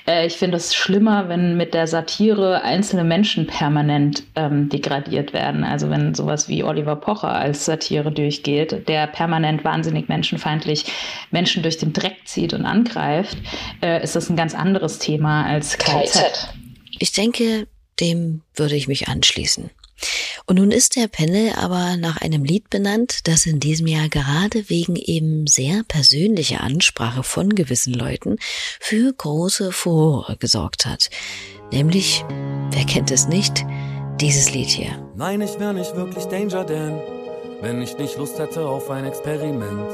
Äh, 0.07 0.27
ich 0.27 0.37
finde 0.37 0.57
es 0.57 0.75
schlimmer, 0.75 1.27
wenn 1.27 1.57
mit 1.57 1.73
der 1.73 1.87
Satire 1.87 2.61
einzelne 2.61 3.03
Menschen 3.03 3.47
permanent 3.47 4.21
ähm, 4.35 4.69
degradiert 4.69 5.33
werden. 5.33 5.63
Also 5.63 5.89
wenn 5.89 6.13
sowas 6.13 6.47
wie 6.49 6.63
Oliver 6.63 6.95
Pocher 6.97 7.31
als 7.31 7.65
Satire 7.65 8.11
durchgeht, 8.11 8.87
der 8.87 9.07
permanent 9.07 9.65
wahnsinnig 9.65 10.07
menschenfeindlich 10.07 10.85
Menschen 11.31 11.63
durch 11.63 11.79
den 11.79 11.93
Dreck 11.93 12.17
zieht 12.25 12.53
und 12.53 12.67
angreift, 12.67 13.39
äh, 13.81 14.03
ist 14.03 14.15
das 14.15 14.29
ein 14.29 14.35
ganz 14.35 14.53
anderes 14.53 14.99
Thema 14.99 15.47
als 15.47 15.79
KZ. 15.79 16.53
Ich 16.99 17.11
denke, 17.11 17.65
dem 17.99 18.43
würde 18.53 18.75
ich 18.75 18.87
mich 18.87 19.07
anschließen. 19.07 19.71
Und 20.49 20.55
nun 20.55 20.71
ist 20.71 20.95
der 20.95 21.07
Panel 21.07 21.53
aber 21.55 21.95
nach 21.97 22.21
einem 22.21 22.43
Lied 22.43 22.71
benannt, 22.71 23.27
das 23.27 23.45
in 23.45 23.59
diesem 23.59 23.85
Jahr 23.85 24.09
gerade 24.09 24.67
wegen 24.67 24.95
eben 24.95 25.45
sehr 25.45 25.83
persönlicher 25.87 26.61
Ansprache 26.61 27.21
von 27.21 27.53
gewissen 27.53 27.93
Leuten 27.93 28.37
für 28.79 29.13
große 29.13 29.71
Furore 29.71 30.37
gesorgt 30.37 30.87
hat. 30.87 31.11
Nämlich, 31.71 32.25
wer 32.71 32.83
kennt 32.85 33.11
es 33.11 33.27
nicht, 33.27 33.63
dieses 34.19 34.51
Lied 34.51 34.69
hier. 34.69 35.07
Nein, 35.15 35.41
ich 35.41 35.59
wäre 35.59 35.75
nicht 35.75 35.95
wirklich 35.95 36.25
Danger 36.25 36.65
Dan, 36.65 36.99
wenn 37.61 37.79
ich 37.83 37.99
nicht 37.99 38.17
Lust 38.17 38.39
hätte 38.39 38.65
auf 38.65 38.89
ein 38.89 39.05
Experiment. 39.05 39.91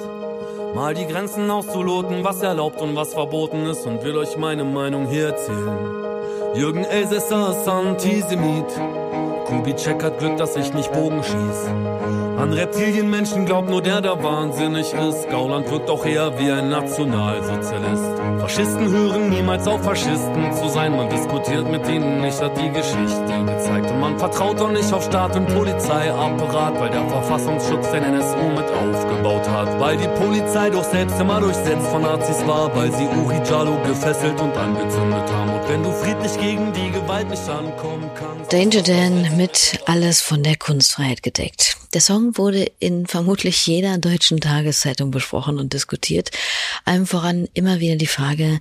Mal 0.73 0.93
die 0.93 1.05
Grenzen 1.05 1.51
auszuloten, 1.51 2.23
was 2.23 2.41
erlaubt 2.41 2.79
und 2.79 2.95
was 2.95 3.13
verboten 3.13 3.65
ist 3.65 3.85
und 3.85 4.05
will 4.05 4.15
euch 4.15 4.37
meine 4.37 4.63
Meinung 4.63 5.09
hier 5.09 5.27
erzählen. 5.27 6.55
Jürgen 6.55 6.85
Elsässer 6.85 7.59
ist 7.59 7.67
Antisemit. 7.67 8.67
Kubitschek 9.55 10.03
hat 10.03 10.19
Glück, 10.19 10.35
dass 10.37 10.55
ich 10.57 10.73
nicht 10.73 10.91
Bogen 10.91 11.23
schieß. 11.23 11.67
An 12.37 12.51
Reptilienmenschen 12.51 13.45
glaubt 13.45 13.69
nur 13.69 13.81
der, 13.81 14.01
der 14.01 14.21
wahnsinnig 14.21 14.93
ist. 14.93 15.29
Gauland 15.29 15.71
wirkt 15.71 15.89
auch 15.89 16.05
eher 16.05 16.37
wie 16.37 16.51
ein 16.51 16.69
Nationalsozialist. 16.69 18.03
Faschisten 18.39 18.91
hören 18.91 19.29
niemals 19.29 19.65
auf 19.65 19.81
Faschisten 19.81 20.51
zu 20.51 20.67
sein. 20.67 20.93
Man 20.95 21.09
diskutiert 21.09 21.71
mit 21.71 21.87
ihnen 21.87 22.19
nicht, 22.19 22.41
hat 22.41 22.57
die 22.57 22.69
Geschichte 22.69 23.45
gezeigt. 23.45 23.89
Und 23.89 24.01
man 24.01 24.19
vertraut 24.19 24.59
doch 24.59 24.71
nicht 24.71 24.91
auf 24.91 25.05
Staat 25.05 25.37
und 25.37 25.47
Polizeiapparat, 25.47 26.77
weil 26.77 26.89
der 26.89 27.05
Verfassungsschutz 27.05 27.91
den 27.91 28.03
NSU 28.03 28.49
mit 28.49 28.65
aufgebaut 28.69 29.47
hat. 29.49 29.79
Weil 29.79 29.95
die 29.95 30.09
Polizei 30.21 30.69
doch 30.69 30.83
selbst 30.83 31.19
immer 31.19 31.39
durchsetzt 31.39 31.87
von 31.87 32.01
Nazis 32.01 32.45
war, 32.45 32.75
weil 32.75 32.91
sie 32.91 33.07
Uri 33.07 33.39
Jalo 33.49 33.77
gefesselt 33.83 34.39
und 34.41 34.55
angezündet 34.57 35.31
haben. 35.31 35.54
Wenn 35.67 35.81
du 35.81 35.91
friedlich 35.91 36.39
gegen 36.39 36.73
die 36.73 36.91
Gewalt 36.91 37.27
nicht 37.27 37.49
ankommen 37.49 38.09
kannst. 38.13 38.53
Danger 38.53 38.83
Dan 38.83 39.35
mit 39.35 39.79
alles 39.87 40.21
von 40.21 40.43
der 40.43 40.57
Kunstfreiheit 40.57 41.23
gedeckt. 41.23 41.77
Der 41.95 42.01
Song 42.01 42.37
wurde 42.37 42.71
in 42.77 43.07
vermutlich 43.07 43.65
jeder 43.65 43.97
deutschen 43.97 44.39
Tageszeitung 44.39 45.09
besprochen 45.09 45.57
und 45.57 45.73
diskutiert. 45.73 46.29
Allem 46.85 47.07
voran 47.07 47.47
immer 47.55 47.79
wieder 47.79 47.95
die 47.95 48.05
Frage, 48.05 48.59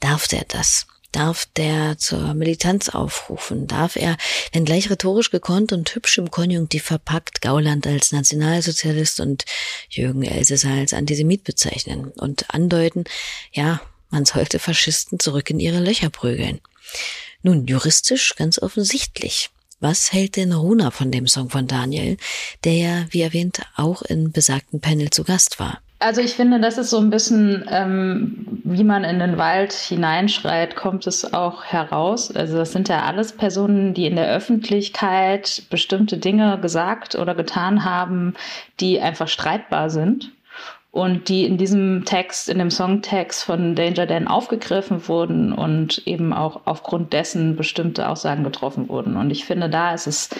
darf 0.00 0.28
der 0.28 0.44
das? 0.48 0.86
Darf 1.12 1.46
der 1.56 1.98
zur 1.98 2.32
Militanz 2.32 2.88
aufrufen? 2.88 3.66
Darf 3.66 3.96
er, 3.96 4.16
wenn 4.52 4.64
gleich 4.64 4.88
rhetorisch 4.90 5.30
gekonnt 5.30 5.72
und 5.72 5.94
hübsch 5.94 6.16
im 6.16 6.30
Konjunktiv 6.30 6.84
verpackt, 6.84 7.42
Gauland 7.42 7.86
als 7.86 8.12
Nationalsozialist 8.12 9.20
und 9.20 9.44
Jürgen 9.90 10.22
Elsässer 10.22 10.70
als 10.70 10.94
Antisemit 10.94 11.44
bezeichnen 11.44 12.12
und 12.16 12.54
andeuten, 12.54 13.04
ja, 13.52 13.80
man 14.10 14.24
sollte 14.24 14.58
Faschisten 14.58 15.18
zurück 15.18 15.50
in 15.50 15.60
ihre 15.60 15.80
Löcher 15.80 16.10
prügeln? 16.10 16.60
Nun, 17.42 17.66
juristisch 17.66 18.34
ganz 18.36 18.58
offensichtlich. 18.60 19.50
Was 19.78 20.12
hält 20.12 20.36
denn 20.36 20.52
Runa 20.52 20.90
von 20.90 21.10
dem 21.10 21.26
Song 21.26 21.50
von 21.50 21.66
Daniel, 21.66 22.16
der 22.64 22.72
ja, 22.72 23.04
wie 23.10 23.20
erwähnt, 23.20 23.60
auch 23.76 24.02
in 24.02 24.32
besagten 24.32 24.80
Panel 24.80 25.10
zu 25.10 25.22
Gast 25.22 25.60
war? 25.60 25.80
Also 25.98 26.20
ich 26.20 26.34
finde, 26.34 26.60
das 26.60 26.76
ist 26.76 26.90
so 26.90 26.98
ein 26.98 27.08
bisschen, 27.08 27.64
ähm, 27.70 28.60
wie 28.64 28.84
man 28.84 29.04
in 29.04 29.18
den 29.18 29.38
Wald 29.38 29.72
hineinschreit, 29.72 30.76
kommt 30.76 31.06
es 31.06 31.32
auch 31.32 31.64
heraus. 31.64 32.30
Also 32.34 32.58
das 32.58 32.72
sind 32.72 32.88
ja 32.88 33.04
alles 33.04 33.32
Personen, 33.32 33.94
die 33.94 34.06
in 34.06 34.16
der 34.16 34.30
Öffentlichkeit 34.30 35.62
bestimmte 35.70 36.18
Dinge 36.18 36.58
gesagt 36.60 37.14
oder 37.14 37.34
getan 37.34 37.84
haben, 37.84 38.34
die 38.78 39.00
einfach 39.00 39.28
streitbar 39.28 39.88
sind 39.88 40.32
und 40.96 41.28
die 41.28 41.44
in 41.44 41.58
diesem 41.58 42.06
Text, 42.06 42.48
in 42.48 42.56
dem 42.56 42.70
Songtext 42.70 43.44
von 43.44 43.74
Danger 43.74 44.06
Dan 44.06 44.26
aufgegriffen 44.26 45.06
wurden 45.08 45.52
und 45.52 45.98
eben 46.06 46.32
auch 46.32 46.62
aufgrund 46.64 47.12
dessen 47.12 47.54
bestimmte 47.54 48.08
Aussagen 48.08 48.44
getroffen 48.44 48.88
wurden. 48.88 49.18
Und 49.18 49.30
ich 49.30 49.44
finde, 49.44 49.68
da 49.68 49.92
ist 49.92 50.06
es 50.06 50.30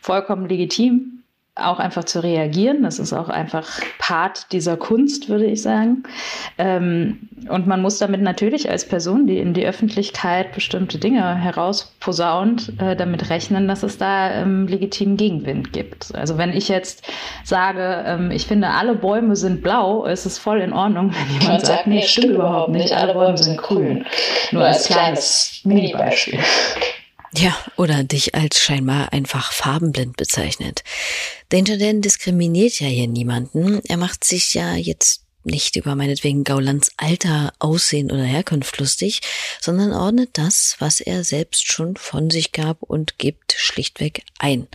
vollkommen 0.00 0.48
legitim, 0.48 1.23
auch 1.56 1.78
einfach 1.78 2.04
zu 2.04 2.22
reagieren. 2.22 2.82
Das 2.82 2.98
ist 2.98 3.12
auch 3.12 3.28
einfach 3.28 3.68
Part 3.98 4.50
dieser 4.50 4.76
Kunst, 4.76 5.28
würde 5.28 5.46
ich 5.46 5.62
sagen. 5.62 6.02
Ähm, 6.58 7.28
und 7.48 7.68
man 7.68 7.80
muss 7.80 7.98
damit 7.98 8.22
natürlich 8.22 8.68
als 8.70 8.88
Person, 8.88 9.28
die 9.28 9.38
in 9.38 9.54
die 9.54 9.64
Öffentlichkeit 9.64 10.52
bestimmte 10.52 10.98
Dinge 10.98 11.36
herausposaunt, 11.36 12.80
äh, 12.80 12.96
damit 12.96 13.30
rechnen, 13.30 13.68
dass 13.68 13.84
es 13.84 13.98
da 13.98 14.32
ähm, 14.32 14.66
legitimen 14.66 15.16
Gegenwind 15.16 15.72
gibt. 15.72 16.12
Also 16.14 16.38
wenn 16.38 16.50
ich 16.50 16.68
jetzt 16.68 17.06
sage, 17.44 18.02
ähm, 18.04 18.32
ich 18.32 18.46
finde, 18.46 18.70
alle 18.70 18.96
Bäume 18.96 19.36
sind 19.36 19.62
blau, 19.62 20.06
ist 20.06 20.26
es 20.26 20.38
voll 20.38 20.60
in 20.60 20.72
Ordnung, 20.72 21.12
wenn 21.30 21.40
jemand 21.40 21.66
sagt, 21.66 21.86
nee, 21.86 22.02
stimmt 22.02 22.34
überhaupt 22.34 22.70
nicht, 22.70 22.92
alle 22.92 23.14
Bäume 23.14 23.38
sind 23.38 23.58
grün. 23.58 24.04
Nur 24.50 24.64
als 24.64 24.86
kleines 24.88 25.60
Mini-Beispiel. 25.62 26.40
Ja, 27.36 27.56
oder 27.76 28.04
dich 28.04 28.34
als 28.34 28.60
scheinbar 28.60 29.12
einfach 29.12 29.52
farbenblind 29.52 30.16
bezeichnet. 30.16 30.84
Danger 31.48 31.78
Dan 31.78 32.00
diskriminiert 32.00 32.78
ja 32.78 32.86
hier 32.86 33.08
niemanden. 33.08 33.80
Er 33.88 33.96
macht 33.96 34.22
sich 34.22 34.54
ja 34.54 34.76
jetzt 34.76 35.24
nicht 35.42 35.76
über 35.76 35.94
meinetwegen 35.96 36.44
Gaulands 36.44 36.92
Alter, 36.96 37.52
Aussehen 37.58 38.10
oder 38.10 38.22
Herkunft 38.22 38.78
lustig, 38.78 39.20
sondern 39.60 39.92
ordnet 39.92 40.30
das, 40.34 40.76
was 40.78 41.00
er 41.00 41.24
selbst 41.24 41.70
schon 41.70 41.96
von 41.96 42.30
sich 42.30 42.52
gab 42.52 42.82
und 42.82 43.18
gibt, 43.18 43.54
schlichtweg 43.56 44.22
ein 44.38 44.68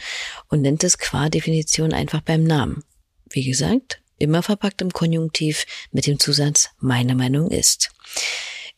und 0.49 0.61
nennt 0.61 0.83
es 0.83 0.97
qua 0.97 1.29
Definition 1.29 1.93
einfach 1.93 2.21
beim 2.21 2.43
Namen. 2.43 2.83
Wie 3.29 3.45
gesagt, 3.45 4.01
immer 4.17 4.43
verpackt 4.43 4.81
im 4.81 4.91
Konjunktiv 4.91 5.65
mit 5.91 6.07
dem 6.07 6.19
Zusatz 6.19 6.69
meine 6.79 7.15
Meinung 7.15 7.49
ist. 7.49 7.91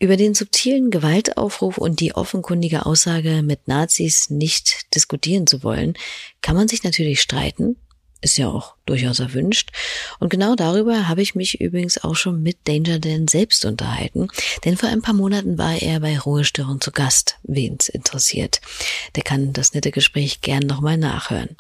Über 0.02 0.18
den 0.18 0.34
subtilen 0.34 0.90
Gewaltaufruf 0.90 1.78
und 1.78 2.00
die 2.00 2.16
offenkundige 2.16 2.88
Aussage, 2.88 3.44
mit 3.44 3.68
Nazis 3.68 4.32
nicht 4.32 4.96
diskutieren 4.96 5.46
zu 5.46 5.62
wollen, 5.62 5.94
kann 6.42 6.56
man 6.56 6.68
sich 6.68 6.84
natürlich 6.84 7.22
streiten. 7.22 7.76
Ist 8.20 8.40
ja 8.40 8.50
auch 8.50 8.74
durchaus 8.86 9.20
erwünscht. 9.20 9.72
Und 10.20 10.30
genau 10.30 10.56
darüber 10.56 11.08
habe 11.08 11.22
ich 11.22 11.36
mich 11.36 11.62
übrigens 11.62 12.04
auch 12.04 12.16
schon 12.16 12.42
mit 12.42 12.58
Danger 12.66 13.00
Dan 13.00 13.28
selbst 13.28 13.66
unterhalten, 13.66 14.28
denn 14.66 14.78
vor 14.78 14.90
ein 14.90 15.02
paar 15.02 15.14
Monaten 15.14 15.58
war 15.58 15.82
er 15.82 16.00
bei 16.00 16.18
Ruhestörung 16.18 16.82
zu 16.82 16.92
Gast. 16.92 17.38
Wen's 17.44 17.90
interessiert, 17.90 18.62
der 19.16 19.24
kann 19.24 19.54
das 19.54 19.74
nette 19.74 19.92
Gespräch 19.92 20.42
gern 20.42 20.64
nochmal 20.64 20.98
nachhören. 20.98 21.56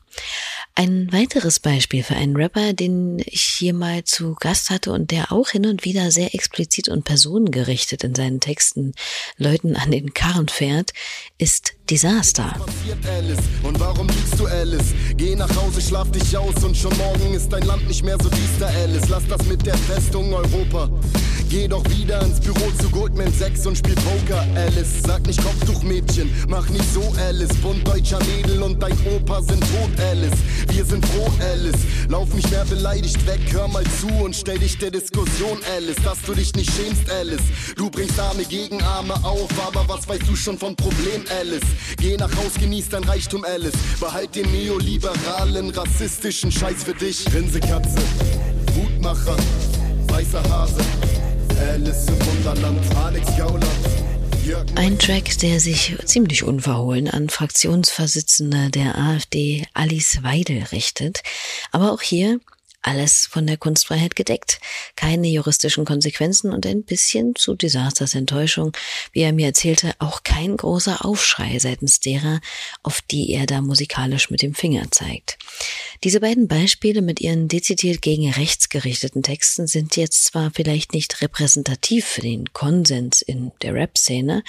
Ein 0.75 1.12
weiteres 1.12 1.60
Beispiel 1.60 2.04
für 2.04 2.16
einen 2.16 2.36
Rapper, 2.36 2.74
den 2.74 3.20
ich 3.25 3.44
hier 3.44 3.74
mal 3.74 4.04
zu 4.04 4.36
Gast 4.40 4.70
hatte 4.70 4.92
und 4.92 5.12
der 5.12 5.32
auch 5.32 5.50
hin 5.50 5.66
und 5.66 5.86
wieder 5.86 6.12
sehr 6.12 6.34
explizit 6.34 6.90
und 6.90 7.04
personengerichtet 7.04 8.04
in 8.04 8.16
seinen 8.16 8.40
Texten 8.40 8.94
Leuten 9.38 9.75
an 9.75 9.92
den 9.92 10.13
Karren 10.13 10.48
fährt, 10.48 10.92
ist 11.38 11.74
Disaster. 11.90 12.56
Und 13.63 13.80
warum 13.80 14.08
du, 14.42 14.48
Alice? 14.48 14.94
Geh 15.18 15.36
nach 15.36 15.54
Hause, 15.56 15.82
schlaf 15.82 16.10
dich 16.12 16.36
aus 16.36 16.63
und 16.63 16.75
schon 16.75 16.96
morgen 16.98 17.21
ist 17.30 17.50
dein 17.50 17.63
Land 17.63 17.88
nicht 17.88 18.04
mehr 18.04 18.18
so 18.22 18.30
düster, 18.30 18.68
Alice. 18.68 19.10
Lass 19.10 19.28
das 19.28 19.46
mit 19.48 19.66
der 19.66 19.78
Festung 19.78 20.34
Europa. 20.34 20.90
Geh 21.50 21.68
doch 21.68 21.84
wieder 21.90 22.22
ins 22.22 22.40
Büro 22.40 22.72
zu 22.82 22.90
Goldman 22.90 23.32
Sachs 23.34 23.68
und 23.68 23.78
spiel 23.78 23.96
Poker, 23.96 24.46
Alice. 24.56 25.04
Sag 25.06 25.28
nicht 25.28 25.44
Kopftuchmädchen, 25.44 26.32
mach 26.48 26.70
nicht 26.70 26.86
so, 26.94 27.01
Alice. 27.28 27.54
Bund 27.62 27.86
deutscher 27.86 28.20
Mädel 28.20 28.63
und 28.63 28.82
dein 28.82 28.98
Opa 29.13 29.42
sind 29.42 29.60
tot, 29.60 30.06
Alice. 30.10 30.32
Wir 30.70 30.86
sind 30.86 31.06
froh, 31.08 31.30
Alice. 31.51 31.82
Lauf 32.08 32.34
nicht 32.34 32.50
mehr 32.51 32.63
beleidigt 32.63 33.25
weg, 33.28 33.42
hör 33.51 33.68
mal 33.68 33.84
zu 34.00 34.08
und 34.24 34.34
stell 34.34 34.60
dich 34.60 34.78
der 34.78 34.92
Diskussion, 34.92 35.60
Alice. 35.75 35.98
Dass 36.06 36.22
du 36.22 36.34
dich 36.34 36.56
nicht 36.56 36.72
schämst, 36.72 37.10
Alice. 37.10 37.44
Du 37.75 37.90
bringst 37.90 38.18
Arme 38.18 38.46
gegen 38.46 38.82
Arme 38.82 39.16
auf, 39.25 39.50
aber 39.68 39.84
was 39.90 40.08
weißt 40.08 40.30
du 40.30 40.38
schon 40.38 40.58
vom 40.58 40.74
Problem, 40.78 41.25
Alice? 41.38 41.68
Geh 41.98 42.16
nach 42.16 42.34
Haus, 42.38 42.54
genieß 42.58 42.88
dein 42.88 43.04
Reichtum, 43.04 43.44
Alice. 43.44 43.75
Behalt 44.00 44.34
den 44.36 44.50
neoliberalen, 44.54 45.70
rassistischen 45.72 46.50
Scheiß 46.50 46.86
für 46.86 46.94
dich. 47.01 47.25
Grinsekatze, 47.25 48.00
Mutmacher, 48.75 49.36
weißer 50.08 50.43
Hase. 50.50 50.81
Alice 51.60 52.08
im 52.08 52.25
Wunderland, 52.25 52.96
Alex 52.96 53.38
Gauland. 53.38 53.65
Ein 54.75 54.98
Track, 54.98 55.38
der 55.39 55.60
sich 55.60 55.96
ziemlich 56.05 56.43
unverhohlen 56.43 57.08
an 57.08 57.29
Fraktionsvorsitzende 57.29 58.70
der 58.70 58.98
AfD 58.98 59.65
Alice 59.74 60.24
Weidel 60.24 60.63
richtet. 60.72 61.22
Aber 61.72 61.91
auch 61.91 62.01
hier 62.01 62.39
alles 62.81 63.27
von 63.27 63.46
der 63.46 63.58
Kunstfreiheit 63.58 64.15
gedeckt. 64.15 64.60
Keine 64.96 65.27
juristischen 65.27 65.86
Konsequenzen 65.86 66.51
und 66.51 66.65
ein 66.65 66.84
bisschen 66.84 67.36
zu 67.36 67.55
Desasters 67.55 68.15
Enttäuschung, 68.15 68.74
wie 69.12 69.22
er 69.22 69.34
mir 69.34 69.48
erzählte, 69.48 69.93
auch 70.00 70.24
kein 70.24 70.58
großer 70.58 71.05
Aufschrei 71.05 71.60
seitens 71.60 72.00
derer, 72.00 72.41
auf 72.81 73.01
die 73.01 73.31
er 73.31 73.46
da 73.46 73.62
musikalisch 73.62 74.31
mit 74.31 74.41
dem 74.41 74.55
Finger 74.55 74.89
zeigt. 74.89 75.38
Diese 76.03 76.20
beiden 76.20 76.48
Beispiele 76.48 77.03
mit 77.03 77.22
ihren 77.22 77.48
dezidiert 77.48 78.01
gegen 78.01 78.27
rechts 78.31 78.70
gerichteten 78.70 79.22
Texten 79.22 79.67
sind 79.67 79.96
jetzt 79.98 80.24
zwar 80.24 80.50
vielleicht 80.50 80.93
nicht 80.93 81.22
repräsentativ 81.22 82.05
für 82.05 82.22
den 82.22 82.51
Konsens 82.53 83.22
in 83.22 83.51
der 83.62 83.75
Rap-Szene, 83.75 84.43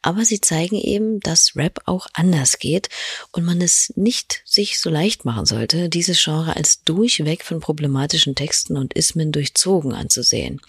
aber 0.00 0.24
sie 0.24 0.40
zeigen 0.40 0.76
eben, 0.76 1.20
dass 1.20 1.56
Rap 1.56 1.82
auch 1.84 2.06
anders 2.14 2.58
geht 2.58 2.88
und 3.32 3.44
man 3.44 3.60
es 3.60 3.92
nicht 3.96 4.40
sich 4.46 4.80
so 4.80 4.88
leicht 4.88 5.26
machen 5.26 5.44
sollte, 5.44 5.90
dieses 5.90 6.24
Genre 6.24 6.56
als 6.56 6.84
durchweg 6.84 7.44
von 7.44 7.60
problematischen 7.60 8.34
Texten 8.34 8.78
und 8.78 8.94
Ismen 8.94 9.30
durchzogen 9.30 9.92
anzusehen. 9.92 10.62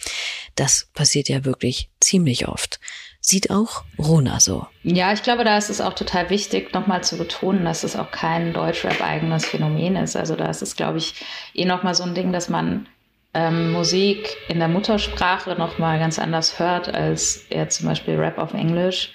Das 0.55 0.89
passiert 0.93 1.29
ja 1.29 1.45
wirklich 1.45 1.87
ziemlich 2.01 2.49
oft. 2.49 2.81
Sieht 3.27 3.49
auch 3.49 3.81
Rona 3.97 4.39
so. 4.39 4.67
Ja, 4.83 5.11
ich 5.11 5.23
glaube, 5.23 5.43
da 5.43 5.57
ist 5.57 5.71
es 5.71 5.81
auch 5.81 5.93
total 5.93 6.29
wichtig, 6.29 6.75
nochmal 6.75 7.03
zu 7.03 7.17
betonen, 7.17 7.65
dass 7.65 7.83
es 7.83 7.95
auch 7.95 8.11
kein 8.11 8.53
Deutschrap-eigenes 8.53 9.47
Phänomen 9.47 9.95
ist. 9.95 10.15
Also 10.15 10.35
da 10.35 10.45
ist 10.47 10.61
es, 10.61 10.75
glaube 10.75 10.99
ich, 10.99 11.15
eh 11.55 11.65
nochmal 11.65 11.95
so 11.95 12.03
ein 12.03 12.13
Ding, 12.13 12.31
dass 12.31 12.49
man 12.49 12.85
ähm, 13.33 13.71
Musik 13.71 14.37
in 14.47 14.59
der 14.59 14.67
Muttersprache 14.67 15.55
nochmal 15.55 15.97
ganz 15.97 16.19
anders 16.19 16.59
hört 16.59 16.93
als 16.93 17.47
eher 17.49 17.67
zum 17.67 17.87
Beispiel 17.87 18.13
Rap 18.15 18.37
auf 18.37 18.53
Englisch. 18.53 19.11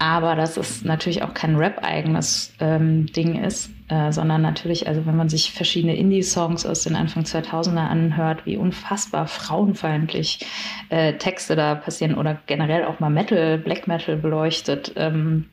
Aber 0.00 0.34
dass 0.34 0.56
es 0.56 0.82
natürlich 0.82 1.22
auch 1.22 1.34
kein 1.34 1.56
Rap-eigenes 1.56 2.54
ähm, 2.58 3.04
Ding 3.12 3.44
ist, 3.44 3.70
äh, 3.88 4.10
sondern 4.10 4.40
natürlich, 4.40 4.88
also 4.88 5.04
wenn 5.04 5.14
man 5.14 5.28
sich 5.28 5.52
verschiedene 5.52 5.94
Indie-Songs 5.94 6.64
aus 6.64 6.84
den 6.84 6.96
Anfang 6.96 7.24
2000er 7.24 7.86
anhört, 7.86 8.46
wie 8.46 8.56
unfassbar 8.56 9.28
frauenfeindlich 9.28 10.46
äh, 10.88 11.18
Texte 11.18 11.54
da 11.54 11.74
passieren 11.74 12.14
oder 12.14 12.38
generell 12.46 12.84
auch 12.84 12.98
mal 12.98 13.10
Metal, 13.10 13.58
Black 13.58 13.86
Metal 13.88 14.16
beleuchtet, 14.16 14.92
ähm, 14.96 15.50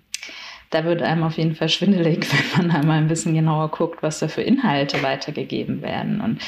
da 0.70 0.86
wird 0.86 1.02
einem 1.02 1.24
auf 1.24 1.38
jeden 1.38 1.56
Fall 1.56 1.68
schwindelig, 1.68 2.26
wenn 2.56 2.70
man 2.70 2.74
da 2.74 2.88
mal 2.88 3.00
ein 3.00 3.10
bisschen 3.10 3.34
genauer 3.34 3.70
guckt, 3.72 4.02
was 4.02 4.20
da 4.20 4.30
für 4.30 4.44
Inhalte 4.44 5.04
weitergegeben 5.04 5.82
werden. 5.82 6.22
Und 6.22 6.40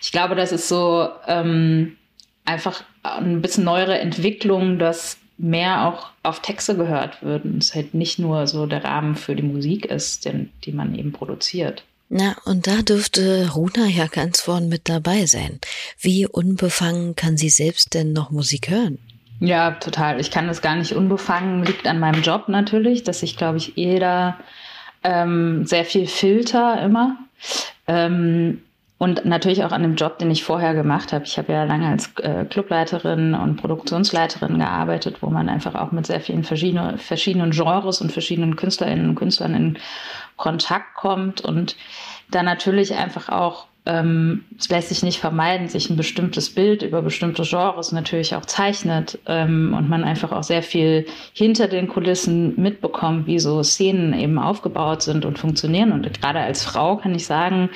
ich 0.00 0.12
glaube, 0.12 0.36
das 0.36 0.52
ist 0.52 0.68
so 0.68 1.08
ähm, 1.26 1.96
einfach 2.44 2.84
ein 3.02 3.42
bisschen 3.42 3.64
neuere 3.64 3.98
Entwicklung, 3.98 4.78
dass 4.78 5.18
mehr 5.38 5.86
auch 5.86 6.10
auf 6.22 6.42
Texte 6.42 6.76
gehört 6.76 7.22
wird 7.22 7.44
und 7.44 7.62
es 7.62 7.74
halt 7.74 7.94
nicht 7.94 8.18
nur 8.18 8.46
so 8.46 8.66
der 8.66 8.84
Rahmen 8.84 9.14
für 9.14 9.36
die 9.36 9.42
Musik 9.42 9.86
ist, 9.86 10.24
den, 10.24 10.50
die 10.64 10.72
man 10.72 10.94
eben 10.94 11.12
produziert. 11.12 11.84
Na, 12.10 12.36
und 12.44 12.66
da 12.66 12.82
dürfte 12.82 13.50
Runa 13.54 13.86
ja 13.86 14.06
ganz 14.06 14.40
vorn 14.40 14.68
mit 14.68 14.88
dabei 14.88 15.26
sein. 15.26 15.60
Wie 16.00 16.26
unbefangen 16.26 17.14
kann 17.16 17.36
sie 17.36 17.50
selbst 17.50 17.94
denn 17.94 18.12
noch 18.12 18.30
Musik 18.30 18.70
hören? 18.70 18.98
Ja, 19.40 19.72
total. 19.72 20.18
Ich 20.18 20.30
kann 20.30 20.48
das 20.48 20.62
gar 20.62 20.74
nicht 20.74 20.92
unbefangen. 20.92 21.64
Liegt 21.64 21.86
an 21.86 22.00
meinem 22.00 22.22
Job 22.22 22.48
natürlich, 22.48 23.04
dass 23.04 23.22
ich, 23.22 23.36
glaube 23.36 23.58
ich, 23.58 23.74
jeder 23.76 24.38
ähm, 25.04 25.64
sehr 25.66 25.84
viel 25.84 26.06
Filter 26.06 26.82
immer. 26.82 27.18
Ähm, 27.86 28.62
und 28.98 29.24
natürlich 29.24 29.64
auch 29.64 29.70
an 29.70 29.82
dem 29.82 29.94
Job, 29.94 30.18
den 30.18 30.30
ich 30.30 30.42
vorher 30.42 30.74
gemacht 30.74 31.12
habe. 31.12 31.24
Ich 31.24 31.38
habe 31.38 31.52
ja 31.52 31.62
lange 31.62 31.86
als 31.86 32.12
äh, 32.16 32.44
Clubleiterin 32.44 33.34
und 33.34 33.56
Produktionsleiterin 33.56 34.58
gearbeitet, 34.58 35.22
wo 35.22 35.30
man 35.30 35.48
einfach 35.48 35.76
auch 35.76 35.92
mit 35.92 36.06
sehr 36.06 36.20
vielen 36.20 36.42
verschiedenen, 36.42 36.98
verschiedenen 36.98 37.52
Genres 37.52 38.00
und 38.00 38.10
verschiedenen 38.10 38.56
Künstlerinnen 38.56 39.10
und 39.10 39.14
Künstlern 39.14 39.54
in 39.54 39.78
Kontakt 40.36 40.94
kommt 40.96 41.40
und 41.40 41.76
da 42.30 42.42
natürlich 42.42 42.94
einfach 42.94 43.28
auch 43.28 43.66
ähm, 43.88 44.44
es 44.58 44.68
lässt 44.68 44.90
sich 44.90 45.02
nicht 45.02 45.18
vermeiden, 45.18 45.68
sich 45.68 45.88
ein 45.88 45.96
bestimmtes 45.96 46.54
Bild 46.54 46.82
über 46.82 47.00
bestimmte 47.00 47.42
Genres 47.42 47.90
natürlich 47.90 48.34
auch 48.34 48.44
zeichnet 48.44 49.18
ähm, 49.26 49.74
und 49.76 49.88
man 49.88 50.04
einfach 50.04 50.30
auch 50.30 50.42
sehr 50.42 50.62
viel 50.62 51.06
hinter 51.32 51.68
den 51.68 51.88
Kulissen 51.88 52.60
mitbekommt, 52.60 53.26
wie 53.26 53.38
so 53.38 53.62
Szenen 53.62 54.12
eben 54.12 54.38
aufgebaut 54.38 55.02
sind 55.02 55.24
und 55.24 55.38
funktionieren. 55.38 55.92
Und 55.92 56.20
gerade 56.20 56.40
als 56.40 56.64
Frau 56.64 56.98
kann 56.98 57.14
ich 57.14 57.24
sagen, 57.24 57.70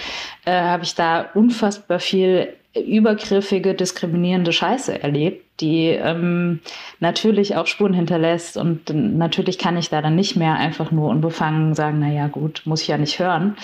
äh, 0.44 0.52
habe 0.52 0.84
ich 0.84 0.94
da 0.94 1.30
unfassbar 1.34 1.98
viel 1.98 2.52
übergriffige, 2.74 3.74
diskriminierende 3.74 4.52
Scheiße 4.52 5.02
erlebt, 5.02 5.44
die 5.60 5.88
ähm, 5.88 6.60
natürlich 6.98 7.56
auch 7.56 7.66
Spuren 7.66 7.94
hinterlässt. 7.94 8.56
Und 8.56 8.90
natürlich 8.90 9.58
kann 9.58 9.76
ich 9.76 9.90
da 9.90 10.02
dann 10.02 10.16
nicht 10.16 10.36
mehr 10.36 10.54
einfach 10.54 10.90
nur 10.90 11.08
unbefangen 11.10 11.74
sagen, 11.74 11.98
na 12.00 12.08
ja, 12.08 12.26
gut, 12.26 12.62
muss 12.64 12.82
ich 12.82 12.88
ja 12.88 12.98
nicht 12.98 13.18
hören. 13.18 13.56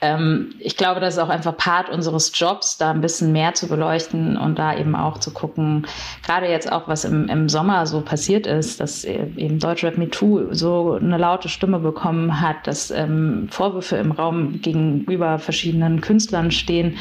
Ähm, 0.00 0.54
ich 0.58 0.76
glaube, 0.76 1.00
das 1.00 1.14
ist 1.14 1.20
auch 1.20 1.28
einfach 1.28 1.56
Part 1.56 1.90
unseres 1.90 2.32
Jobs, 2.34 2.78
da 2.78 2.90
ein 2.90 3.00
bisschen 3.00 3.32
mehr 3.32 3.54
zu 3.54 3.68
beleuchten 3.68 4.36
und 4.36 4.58
da 4.58 4.76
eben 4.76 4.94
auch 4.94 5.18
zu 5.18 5.32
gucken, 5.32 5.86
gerade 6.24 6.48
jetzt 6.48 6.70
auch, 6.70 6.88
was 6.88 7.04
im, 7.04 7.28
im 7.28 7.48
Sommer 7.48 7.86
so 7.86 8.00
passiert 8.00 8.46
ist, 8.46 8.80
dass 8.80 9.04
eben 9.04 9.58
Deutschrap 9.58 9.98
MeToo 9.98 10.54
so 10.54 10.92
eine 10.92 11.18
laute 11.18 11.48
Stimme 11.48 11.78
bekommen 11.78 12.40
hat, 12.40 12.66
dass 12.66 12.90
ähm, 12.90 13.48
Vorwürfe 13.50 13.96
im 13.96 14.12
Raum 14.12 14.60
gegenüber 14.62 15.38
verschiedenen 15.38 16.00
Künstlern 16.00 16.50
stehen 16.50 16.96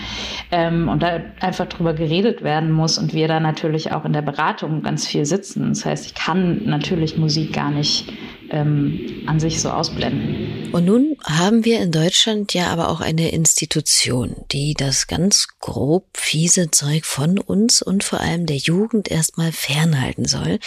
ähm, 0.52 0.90
und 0.90 1.04
da 1.04 1.22
einfach 1.40 1.68
drüber 1.68 1.94
geredet 1.94 2.44
werden 2.44 2.72
muss 2.72 2.98
und 2.98 3.14
wir 3.14 3.28
da 3.28 3.40
natürlich 3.40 3.92
auch 3.92 4.06
in 4.06 4.14
der 4.14 4.22
Beratung 4.32 4.82
ganz 4.84 5.08
viel 5.08 5.26
sitzen. 5.26 5.70
Das 5.70 5.86
heißt, 5.86 6.06
ich 6.06 6.16
kann 6.16 6.66
natürlich 6.66 7.18
Musik 7.18 7.54
gar 7.54 7.72
nicht 7.72 8.12
ähm, 8.52 9.24
an 9.26 9.40
sich 9.40 9.62
so 9.62 9.70
ausblenden. 9.70 10.72
Und 10.74 10.86
nun 10.86 11.18
haben 11.24 11.66
wir 11.66 11.80
in 11.80 11.92
Deutschland 11.92 12.54
ja 12.54 12.68
aber 12.68 12.90
auch 12.90 13.02
eine 13.02 13.32
Institution, 13.32 14.36
die 14.52 14.74
das 14.74 15.08
ganz 15.08 15.48
grob 15.60 16.06
fiese 16.14 16.70
Zeug 16.70 17.06
von 17.06 17.40
uns 17.40 17.82
und 17.82 18.04
vor 18.04 18.20
allem 18.20 18.46
der 18.46 18.58
Jugend 18.58 19.10
erstmal 19.10 19.52
fernhalten 19.52 20.26
soll, 20.26 20.60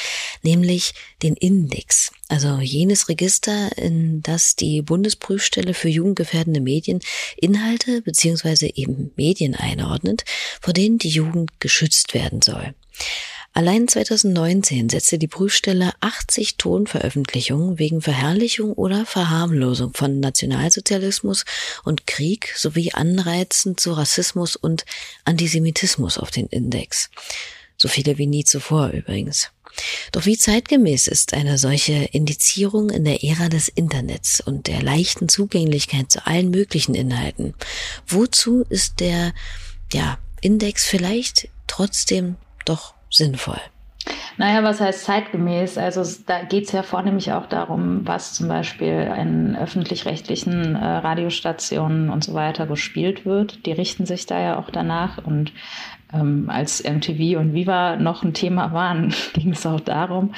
nämlich 0.42 0.94
den 1.22 1.35
Index. 1.35 2.11
Also 2.29 2.59
jenes 2.59 3.09
Register, 3.09 3.77
in 3.77 4.22
das 4.22 4.57
die 4.57 4.83
Bundesprüfstelle 4.83 5.74
für 5.74 5.88
jugendgefährdende 5.88 6.61
Medien 6.61 7.00
Inhalte 7.37 8.03
beziehungsweise 8.03 8.74
eben 8.74 9.12
Medien 9.16 9.55
einordnet, 9.55 10.24
vor 10.61 10.72
denen 10.72 10.98
die 10.98 11.11
Jugend 11.11 11.61
geschützt 11.61 12.14
werden 12.14 12.40
soll. 12.40 12.74
Allein 13.57 13.87
2019 13.87 14.88
setzte 14.88 15.17
die 15.17 15.29
Prüfstelle 15.29 15.93
80 16.01 16.57
Tonveröffentlichungen 16.57 17.79
wegen 17.79 18.03
Verherrlichung 18.03 18.73
oder 18.73 19.07
Verharmlosung 19.07 19.95
von 19.95 20.19
Nationalsozialismus 20.19 21.45
und 21.85 22.09
Krieg 22.09 22.53
sowie 22.57 22.90
Anreizen 22.93 23.77
zu 23.77 23.93
Rassismus 23.93 24.57
und 24.57 24.85
Antisemitismus 25.25 26.19
auf 26.19 26.33
den 26.33 26.49
Index. 26.49 27.11
So 27.77 27.87
viele 27.87 28.19
wie 28.19 28.27
nie 28.27 28.43
zuvor 28.43 28.88
übrigens. 28.88 29.51
Doch 30.11 30.27
wie 30.27 30.37
zeitgemäß 30.37 31.07
ist 31.07 31.33
eine 31.33 31.57
solche 31.57 31.93
Indizierung 32.11 32.90
in 32.90 33.05
der 33.05 33.23
Ära 33.23 33.49
des 33.49 33.69
Internets 33.69 34.40
und 34.40 34.67
der 34.67 34.83
leichten 34.83 35.29
Zugänglichkeit 35.29 36.11
zu 36.11 36.27
allen 36.27 36.51
möglichen 36.51 36.97
Inhalten? 36.97 37.55
Wozu 38.09 38.64
ist 38.69 38.99
der 38.99 39.33
ja, 39.93 40.19
Index 40.40 40.85
vielleicht 40.85 41.49
trotzdem 41.69 42.35
doch 42.64 42.95
sinnvoll? 43.14 43.61
Naja, 44.37 44.62
was 44.64 44.81
heißt 44.81 45.05
zeitgemäß? 45.05 45.79
Also 45.79 46.03
da 46.27 46.42
geht 46.42 46.64
es 46.66 46.72
ja 46.72 46.83
vornehmlich 46.83 47.33
auch 47.33 47.46
darum, 47.46 48.07
was 48.07 48.33
zum 48.33 48.48
Beispiel 48.48 49.11
in 49.18 49.57
öffentlich-rechtlichen 49.57 50.74
äh, 50.74 50.85
Radiostationen 50.85 52.11
und 52.11 52.24
so 52.24 52.35
weiter 52.35 52.66
gespielt 52.66 53.24
wird. 53.24 53.64
Die 53.64 53.72
richten 53.72 54.07
sich 54.07 54.27
da 54.27 54.40
ja 54.40 54.59
auch 54.59 54.70
danach. 54.70 55.18
Und 55.24 55.53
ähm, 56.12 56.50
als 56.50 56.83
MTV 56.83 57.38
und 57.38 57.55
Viva 57.55 57.96
noch 57.96 58.24
ein 58.24 58.35
Thema 58.35 58.72
waren, 58.72 59.14
ging 59.35 59.53
es 59.53 59.64
auch 59.66 59.81
darum. 59.81 60.35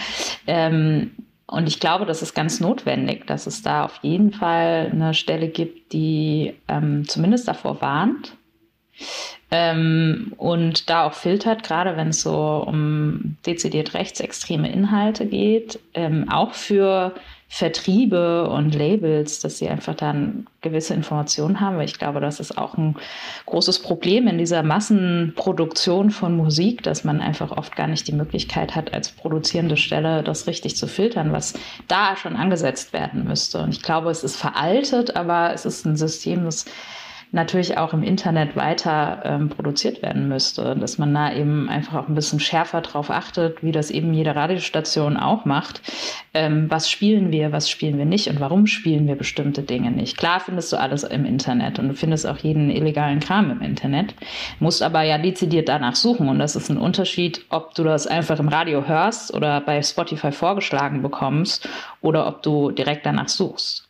Ähm, 0.47 1.13
und 1.47 1.69
ich 1.69 1.81
glaube, 1.81 2.07
das 2.07 2.23
ist 2.23 2.35
ganz 2.35 2.61
notwendig, 2.61 3.27
dass 3.27 3.47
es 3.47 3.63
da 3.63 3.85
auf 3.85 4.01
jeden 4.03 4.33
Fall 4.33 4.91
eine 4.93 5.15
Stelle 5.15 5.49
gibt, 5.49 5.93
die 5.93 6.55
ähm, 6.67 7.09
zumindest 7.09 7.47
davor 7.47 7.81
warnt, 7.81 8.36
ähm, 9.51 10.33
und 10.37 10.91
da 10.91 11.07
auch 11.07 11.15
filtert, 11.15 11.63
gerade 11.63 11.97
wenn 11.97 12.09
es 12.09 12.23
so 12.23 12.65
um 12.67 13.37
dezidiert 13.47 13.95
rechtsextreme 13.95 14.71
Inhalte 14.71 15.27
geht, 15.27 15.79
ähm, 15.95 16.29
auch 16.29 16.55
für 16.55 17.15
Vertriebe 17.49 18.51
und 18.51 18.75
Labels, 18.75 19.39
dass 19.39 19.59
sie 19.59 19.69
einfach 19.69 19.95
dann 19.95 20.47
gewisse 20.63 20.95
Informationen 20.95 21.61
haben, 21.61 21.77
weil 21.77 21.85
ich 21.85 21.97
glaube, 21.97 22.21
das 22.21 22.41
ist 22.41 22.59
auch 22.59 22.77
ein 22.77 22.97
großes 23.47 23.83
Problem 23.83 24.27
in 24.27 24.37
dieser 24.37 24.65
Massenproduktion 24.65 26.11
von 26.11 26.37
Musik, 26.37 26.83
dass 26.83 27.05
man 27.05 27.21
einfach 27.21 27.53
oft 27.53 27.77
gar 27.77 27.87
nicht 27.87 28.09
die 28.09 28.13
Möglichkeit 28.13 28.75
hat, 28.75 28.93
als 28.93 29.13
produzierende 29.13 29.77
Stelle 29.77 30.25
das 30.25 30.49
richtig 30.49 30.77
zu 30.77 30.89
filtern, 30.89 31.33
was 31.33 31.55
da 31.87 32.17
schon 32.17 32.35
angesetzt 32.35 32.93
werden 32.93 33.25
müsste. 33.25 33.63
Und 33.63 33.71
ich 33.71 33.83
glaube, 33.83 34.11
es 34.11 34.25
ist 34.25 34.37
veraltet, 34.37 35.15
aber 35.15 35.53
es 35.55 35.65
ist 35.65 35.87
ein 35.87 35.97
System, 35.97 36.45
das 36.47 36.65
natürlich 37.33 37.77
auch 37.79 37.93
im 37.93 38.03
Internet 38.03 38.57
weiter 38.57 39.23
ähm, 39.25 39.49
produziert 39.49 40.03
werden 40.03 40.29
müsste. 40.29 40.77
Dass 40.77 40.99
man 40.99 41.13
da 41.13 41.33
eben 41.33 41.69
einfach 41.69 41.95
auch 41.95 42.09
ein 42.09 42.15
bisschen 42.15 42.41
schärfer 42.41 42.81
drauf 42.81 43.11
achtet, 43.11 43.63
wie 43.63 43.73
das 43.73 43.91
eben 43.91 44.15
jede 44.15 44.35
Radiostation 44.35 45.17
auch 45.17 45.45
macht. 45.45 45.83
Ähm, 46.35 46.67
was 46.71 46.91
spielen 46.91 47.33
wir, 47.33 47.53
was 47.53 47.69
spielen 47.69 47.99
wir 47.99 48.05
nicht 48.05 48.29
und 48.29 48.41
warum 48.41 48.67
spielen 48.67 49.07
wir 49.07 49.17
bestimmte 49.17 49.63
Dinge 49.63 49.91
nicht? 49.91 50.17
Klar 50.17 50.41
findest 50.41 50.73
du 50.73 50.77
alles 50.77 51.03
im 51.03 51.25
Internet 51.25 51.79
und 51.79 51.89
du 51.89 51.95
findest 51.95 52.27
auch 52.27 52.39
jeden 52.39 52.71
illegalen 52.71 53.21
Kram 53.21 53.51
im 53.51 53.63
Internet, 53.63 54.15
musst 54.61 54.83
aber 54.83 55.03
ja 55.03 55.19
dezidiert 55.19 55.69
danach 55.69 55.97
suchen 55.97 56.29
und 56.29 56.39
das 56.39 56.57
ist 56.57 56.69
ein 56.69 56.79
Unterschied, 56.79 57.45
ob 57.51 57.75
du 57.75 57.85
das 57.85 58.07
einfach 58.07 58.39
im 58.39 58.49
Radio 58.49 58.87
hörst 58.87 59.35
oder 59.35 59.61
bei 59.61 59.83
Spotify 59.83 60.33
vorgeschlagen 60.33 61.03
bekommst 61.03 61.69
oder 62.01 62.27
ob 62.27 62.43
du 62.43 62.71
direkt 62.71 63.07
danach 63.07 63.29
suchst. 63.29 63.86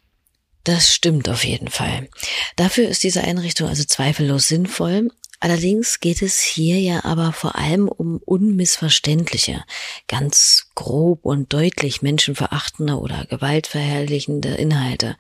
Das 0.67 0.93
stimmt 0.93 1.29
auf 1.29 1.45
jeden 1.45 1.69
Fall. 1.69 2.09
Dafür 2.57 2.89
ist 2.89 3.05
diese 3.05 3.23
Einrichtung 3.23 3.69
also 3.69 3.85
zweifellos 3.85 4.49
sinnvoll, 4.49 5.13
Allerdings 5.41 6.01
geht 6.01 6.23
es 6.23 6.41
hier 6.41 6.81
ja 6.81 7.05
aber 7.05 7.33
vor 7.33 7.57
allem 7.57 7.89
um 7.89 8.19
unmissverständliche, 8.25 9.65
ganz 10.09 10.69
grob 10.75 11.25
und 11.25 11.53
deutlich 11.53 12.03
menschenverachtende 12.03 12.99
oder 12.99 13.27
gewaltverherrlichende 13.27 14.51
Inhalte. 14.55 15.17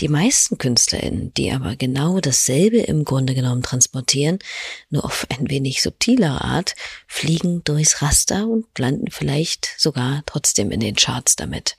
Die 0.00 0.08
meisten 0.08 0.58
KünstlerInnen, 0.58 1.34
die 1.34 1.52
aber 1.52 1.76
genau 1.76 2.20
dasselbe 2.20 2.78
im 2.78 3.04
Grunde 3.04 3.34
genommen 3.34 3.62
transportieren, 3.62 4.38
nur 4.90 5.04
auf 5.04 5.26
ein 5.30 5.50
wenig 5.50 5.82
subtilere 5.82 6.42
Art, 6.42 6.74
fliegen 7.06 7.62
durchs 7.64 8.00
Raster 8.00 8.46
und 8.46 8.66
landen 8.78 9.10
vielleicht 9.10 9.74
sogar 9.78 10.22
trotzdem 10.26 10.70
in 10.70 10.80
den 10.80 10.96
Charts 10.96 11.36
damit. 11.36 11.76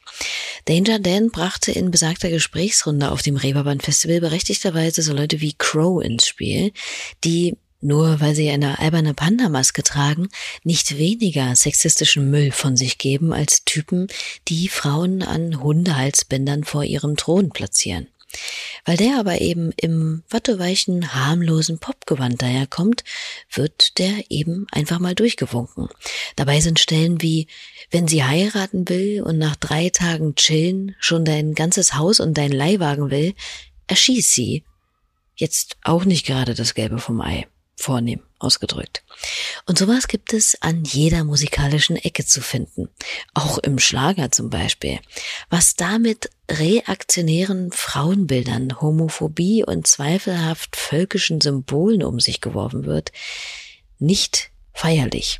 Danger 0.66 1.00
Dan 1.00 1.32
brachte 1.32 1.72
in 1.72 1.92
besagter 1.92 2.30
Gesprächsrunde 2.30 3.12
auf 3.12 3.22
dem 3.22 3.36
Reeperbahn 3.36 3.82
Festival 3.82 4.22
berechtigterweise 4.22 5.02
so 5.02 5.14
Leute 5.14 5.42
wie 5.42 5.54
Crow 5.58 6.04
ins 6.04 6.28
Spiel, 6.28 6.72
die 7.24 7.58
nur 7.84 8.22
weil 8.22 8.34
sie 8.34 8.50
eine 8.50 8.80
alberne 8.80 9.14
Panda-Maske 9.14 9.84
tragen, 9.84 10.30
nicht 10.64 10.98
weniger 10.98 11.56
sexistischen 11.56 12.30
Müll 12.30 12.52
von 12.52 12.78
sich 12.78 12.98
geben 12.98 13.34
als 13.34 13.66
Typen, 13.66 14.08
die 14.48 14.70
Frauen 14.70 15.22
an 15.22 15.62
Hundehalsbändern 15.62 16.64
vor 16.64 16.84
ihrem 16.84 17.18
Thron 17.18 17.50
platzieren. 17.50 18.08
Weil 18.86 18.98
der 18.98 19.20
aber 19.20 19.42
eben 19.42 19.72
im 19.78 20.24
watteweichen, 20.30 21.14
harmlosen 21.14 21.78
Popgewand 21.78 22.42
daherkommt, 22.42 23.04
wird 23.52 24.00
der 24.00 24.32
eben 24.32 24.66
einfach 24.72 25.00
mal 25.00 25.14
durchgewunken. 25.14 25.88
Dabei 26.36 26.60
sind 26.60 26.80
Stellen 26.80 27.22
wie, 27.22 27.48
wenn 27.92 28.08
sie 28.08 28.24
heiraten 28.24 28.90
will 28.90 29.22
und 29.22 29.38
nach 29.38 29.56
drei 29.56 29.90
Tagen 29.90 30.36
chillen 30.36 30.96
schon 31.00 31.26
dein 31.26 31.54
ganzes 31.54 31.94
Haus 31.94 32.20
und 32.20 32.36
dein 32.38 32.52
Leihwagen 32.52 33.12
will, 33.12 33.36
erschieß 33.88 34.34
sie. 34.34 34.64
Jetzt 35.36 35.78
auch 35.84 36.06
nicht 36.06 36.26
gerade 36.26 36.56
das 36.56 36.74
Gelbe 36.74 36.98
vom 36.98 37.22
Ei 37.22 37.46
vornehm 37.76 38.22
ausgedrückt. 38.40 39.04
Und 39.66 39.78
sowas 39.78 40.08
gibt 40.08 40.34
es 40.34 40.62
an 40.62 40.84
jeder 40.84 41.24
musikalischen 41.24 41.96
Ecke 41.96 42.26
zu 42.26 42.42
finden, 42.42 42.90
auch 43.34 43.58
im 43.58 43.80
Schlager 43.80 44.32
zum 44.32 44.50
Beispiel. 44.50 45.00
Was 45.50 45.76
damit 45.76 46.30
reaktionären 46.50 47.72
Frauenbildern, 47.72 48.82
Homophobie 48.82 49.64
und 49.64 49.88
zweifelhaft 49.88 50.76
völkischen 50.76 51.42
Symbolen 51.42 52.04
um 52.04 52.20
sich 52.20 52.42
geworfen 52.42 52.86
wird, 52.86 53.12
nicht 54.00 54.52
feierlich. 54.74 55.40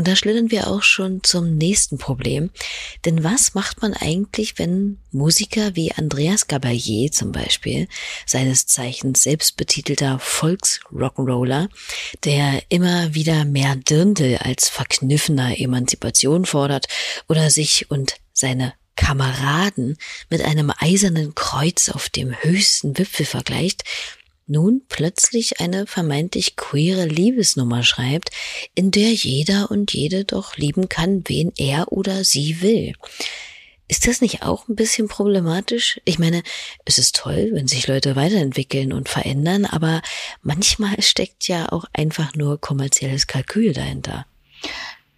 Und 0.00 0.08
da 0.08 0.16
schlittern 0.16 0.50
wir 0.50 0.68
auch 0.68 0.82
schon 0.82 1.22
zum 1.22 1.58
nächsten 1.58 1.98
Problem. 1.98 2.48
Denn 3.04 3.22
was 3.22 3.52
macht 3.52 3.82
man 3.82 3.92
eigentlich, 3.92 4.58
wenn 4.58 4.96
Musiker 5.12 5.76
wie 5.76 5.92
Andreas 5.92 6.48
Gabalier 6.48 7.12
zum 7.12 7.32
Beispiel, 7.32 7.86
seines 8.24 8.64
Zeichens 8.64 9.24
selbstbetitelter 9.24 10.18
Volksrock'n'Roller, 10.18 11.68
der 12.24 12.62
immer 12.70 13.14
wieder 13.14 13.44
mehr 13.44 13.76
Dirndl 13.76 14.38
als 14.38 14.70
verkniffener 14.70 15.60
Emanzipation 15.60 16.46
fordert 16.46 16.86
oder 17.28 17.50
sich 17.50 17.90
und 17.90 18.14
seine 18.32 18.72
Kameraden 18.96 19.98
mit 20.30 20.40
einem 20.40 20.72
eisernen 20.78 21.34
Kreuz 21.34 21.90
auf 21.90 22.08
dem 22.08 22.34
höchsten 22.42 22.96
Wipfel 22.96 23.26
vergleicht, 23.26 23.84
nun 24.50 24.82
plötzlich 24.88 25.60
eine 25.60 25.86
vermeintlich 25.86 26.56
queere 26.56 27.06
Liebesnummer 27.06 27.82
schreibt, 27.82 28.30
in 28.74 28.90
der 28.90 29.12
jeder 29.12 29.70
und 29.70 29.94
jede 29.94 30.24
doch 30.24 30.56
lieben 30.56 30.88
kann, 30.88 31.22
wen 31.26 31.52
er 31.56 31.92
oder 31.92 32.24
sie 32.24 32.60
will. 32.60 32.94
Ist 33.90 34.06
das 34.06 34.20
nicht 34.20 34.42
auch 34.44 34.68
ein 34.68 34.76
bisschen 34.76 35.08
problematisch? 35.08 36.00
Ich 36.04 36.20
meine, 36.20 36.44
es 36.84 36.98
ist 36.98 37.16
toll, 37.16 37.50
wenn 37.52 37.66
sich 37.66 37.88
Leute 37.88 38.14
weiterentwickeln 38.14 38.92
und 38.92 39.08
verändern, 39.08 39.64
aber 39.64 40.00
manchmal 40.42 41.02
steckt 41.02 41.48
ja 41.48 41.72
auch 41.72 41.86
einfach 41.92 42.34
nur 42.34 42.60
kommerzielles 42.60 43.26
Kalkül 43.26 43.72
dahinter. 43.72 44.26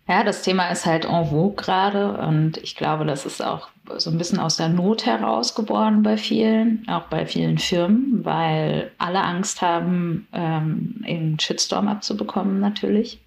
Ja, 0.09 0.25
das 0.25 0.43
Thema 0.43 0.71
ist 0.71 0.87
halt 0.87 1.05
en 1.05 1.27
vogue 1.29 1.55
gerade 1.55 2.17
und 2.17 2.57
ich 2.59 2.75
glaube, 2.75 3.05
das 3.05 3.27
ist 3.27 3.43
auch 3.43 3.69
so 3.97 4.11
ein 4.11 4.19
bisschen 4.19 4.39
aus 4.39 4.57
der 4.57 4.69
Not 4.69 5.07
heraus 5.07 5.55
geboren 5.55 6.03
bei 6.03 6.17
vielen, 6.17 6.87
auch 6.89 7.05
bei 7.05 7.27
vielen 7.27 7.59
Firmen, 7.59 8.25
weil 8.25 8.93
alle 8.99 9.23
Angst 9.23 9.61
haben, 9.61 10.29
ähm, 10.33 11.03
einen 11.05 11.39
Shitstorm 11.41 11.89
abzubekommen 11.89 12.61
natürlich. 12.61 13.21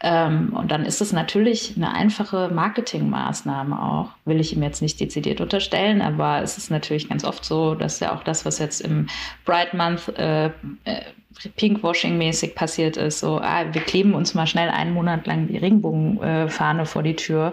Ähm, 0.00 0.52
und 0.54 0.70
dann 0.70 0.84
ist 0.84 1.00
es 1.00 1.12
natürlich 1.12 1.74
eine 1.76 1.92
einfache 1.92 2.48
Marketingmaßnahme 2.52 3.80
auch, 3.80 4.10
will 4.24 4.40
ich 4.40 4.54
ihm 4.54 4.62
jetzt 4.62 4.82
nicht 4.82 4.98
dezidiert 4.98 5.40
unterstellen, 5.40 6.02
aber 6.02 6.42
es 6.42 6.58
ist 6.58 6.70
natürlich 6.70 7.08
ganz 7.08 7.24
oft 7.24 7.44
so, 7.44 7.74
dass 7.74 8.00
ja 8.00 8.14
auch 8.14 8.24
das, 8.24 8.44
was 8.44 8.58
jetzt 8.58 8.80
im 8.80 9.06
Bright 9.44 9.72
Month 9.72 10.08
äh, 10.18 10.46
äh, 10.84 11.02
Pinkwashing-mäßig 11.56 12.54
passiert 12.54 12.96
ist. 12.96 13.20
So, 13.20 13.40
ah, 13.40 13.64
wir 13.72 13.82
kleben 13.82 14.14
uns 14.14 14.34
mal 14.34 14.46
schnell 14.46 14.68
einen 14.70 14.92
Monat 14.92 15.26
lang 15.26 15.48
die 15.48 15.58
Regenbogenfahne 15.58 16.82
äh, 16.82 16.86
vor 16.86 17.02
die 17.02 17.16
Tür 17.16 17.52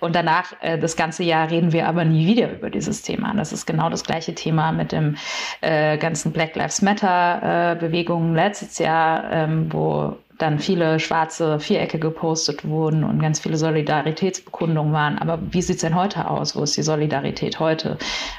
und 0.00 0.14
danach 0.14 0.52
äh, 0.60 0.78
das 0.78 0.96
ganze 0.96 1.24
Jahr 1.24 1.50
reden 1.50 1.72
wir 1.72 1.88
aber 1.88 2.04
nie 2.04 2.26
wieder 2.26 2.52
über 2.52 2.70
dieses 2.70 3.02
Thema. 3.02 3.34
Das 3.34 3.52
ist 3.52 3.66
genau 3.66 3.90
das 3.90 4.04
gleiche 4.04 4.34
Thema 4.34 4.72
mit 4.72 4.92
dem 4.92 5.16
äh, 5.60 5.98
ganzen 5.98 6.32
Black 6.32 6.54
Lives 6.56 6.82
Matter-Bewegungen 6.82 8.36
äh, 8.36 8.46
letztes 8.46 8.78
Jahr, 8.78 9.30
ähm, 9.32 9.72
wo 9.72 10.16
dann 10.42 10.58
viele 10.58 10.98
schwarze 10.98 11.60
Vierecke 11.60 12.00
gepostet 12.00 12.66
wurden 12.66 13.04
und 13.04 13.20
ganz 13.20 13.38
viele 13.38 13.56
Solidaritätsbekundungen 13.56 14.92
waren. 14.92 15.18
Aber 15.18 15.38
wie 15.40 15.62
sieht 15.62 15.76
es 15.76 15.82
denn 15.82 15.94
heute 15.94 16.28
aus? 16.28 16.56
Wo 16.56 16.64
ist 16.64 16.76
die 16.76 16.82
Solidarität 16.82 17.60
heute? 17.60 17.96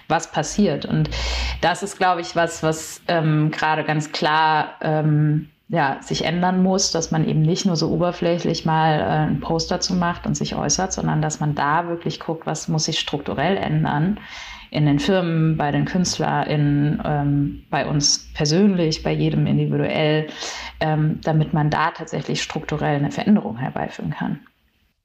Was 0.09 0.29
passiert? 0.29 0.85
Und 0.85 1.09
das 1.61 1.81
ist, 1.81 1.97
glaube 1.97 2.19
ich, 2.19 2.35
was, 2.35 2.61
was 2.61 3.01
ähm, 3.07 3.51
gerade 3.51 3.85
ganz 3.85 4.11
klar 4.11 4.75
ähm, 4.81 5.49
ja, 5.73 5.97
sich 6.03 6.23
ändern 6.23 6.61
muss, 6.61 6.91
dass 6.91 7.09
man 7.09 7.27
eben 7.27 7.41
nicht 7.41 7.65
nur 7.65 7.75
so 7.75 7.89
oberflächlich 7.89 8.63
mal 8.63 8.99
äh, 8.99 9.03
einen 9.03 9.39
Post 9.39 9.71
dazu 9.71 9.95
macht 9.95 10.27
und 10.27 10.37
sich 10.37 10.53
äußert, 10.55 10.93
sondern 10.93 11.19
dass 11.19 11.39
man 11.39 11.55
da 11.55 11.87
wirklich 11.87 12.19
guckt, 12.19 12.45
was 12.45 12.67
muss 12.67 12.85
sich 12.85 12.99
strukturell 12.99 13.57
ändern 13.57 14.19
in 14.69 14.85
den 14.85 14.99
Firmen, 14.99 15.57
bei 15.57 15.71
den 15.71 15.85
KünstlerInnen, 15.85 17.01
ähm, 17.03 17.63
bei 17.71 17.87
uns 17.87 18.31
persönlich, 18.35 19.01
bei 19.01 19.13
jedem 19.13 19.47
individuell, 19.47 20.27
ähm, 20.79 21.19
damit 21.23 21.53
man 21.53 21.71
da 21.71 21.89
tatsächlich 21.89 22.43
strukturell 22.43 22.97
eine 22.97 23.09
Veränderung 23.09 23.57
herbeiführen 23.57 24.11
kann. 24.11 24.41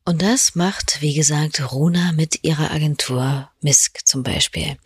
Und 0.05 0.23
das 0.23 0.55
macht, 0.55 1.03
wie 1.03 1.13
gesagt, 1.15 1.71
Runa 1.73 2.13
mit 2.13 2.43
ihrer 2.43 2.71
Agentur 2.71 3.51
Misk 3.61 4.07
zum 4.07 4.23
Beispiel. 4.23 4.77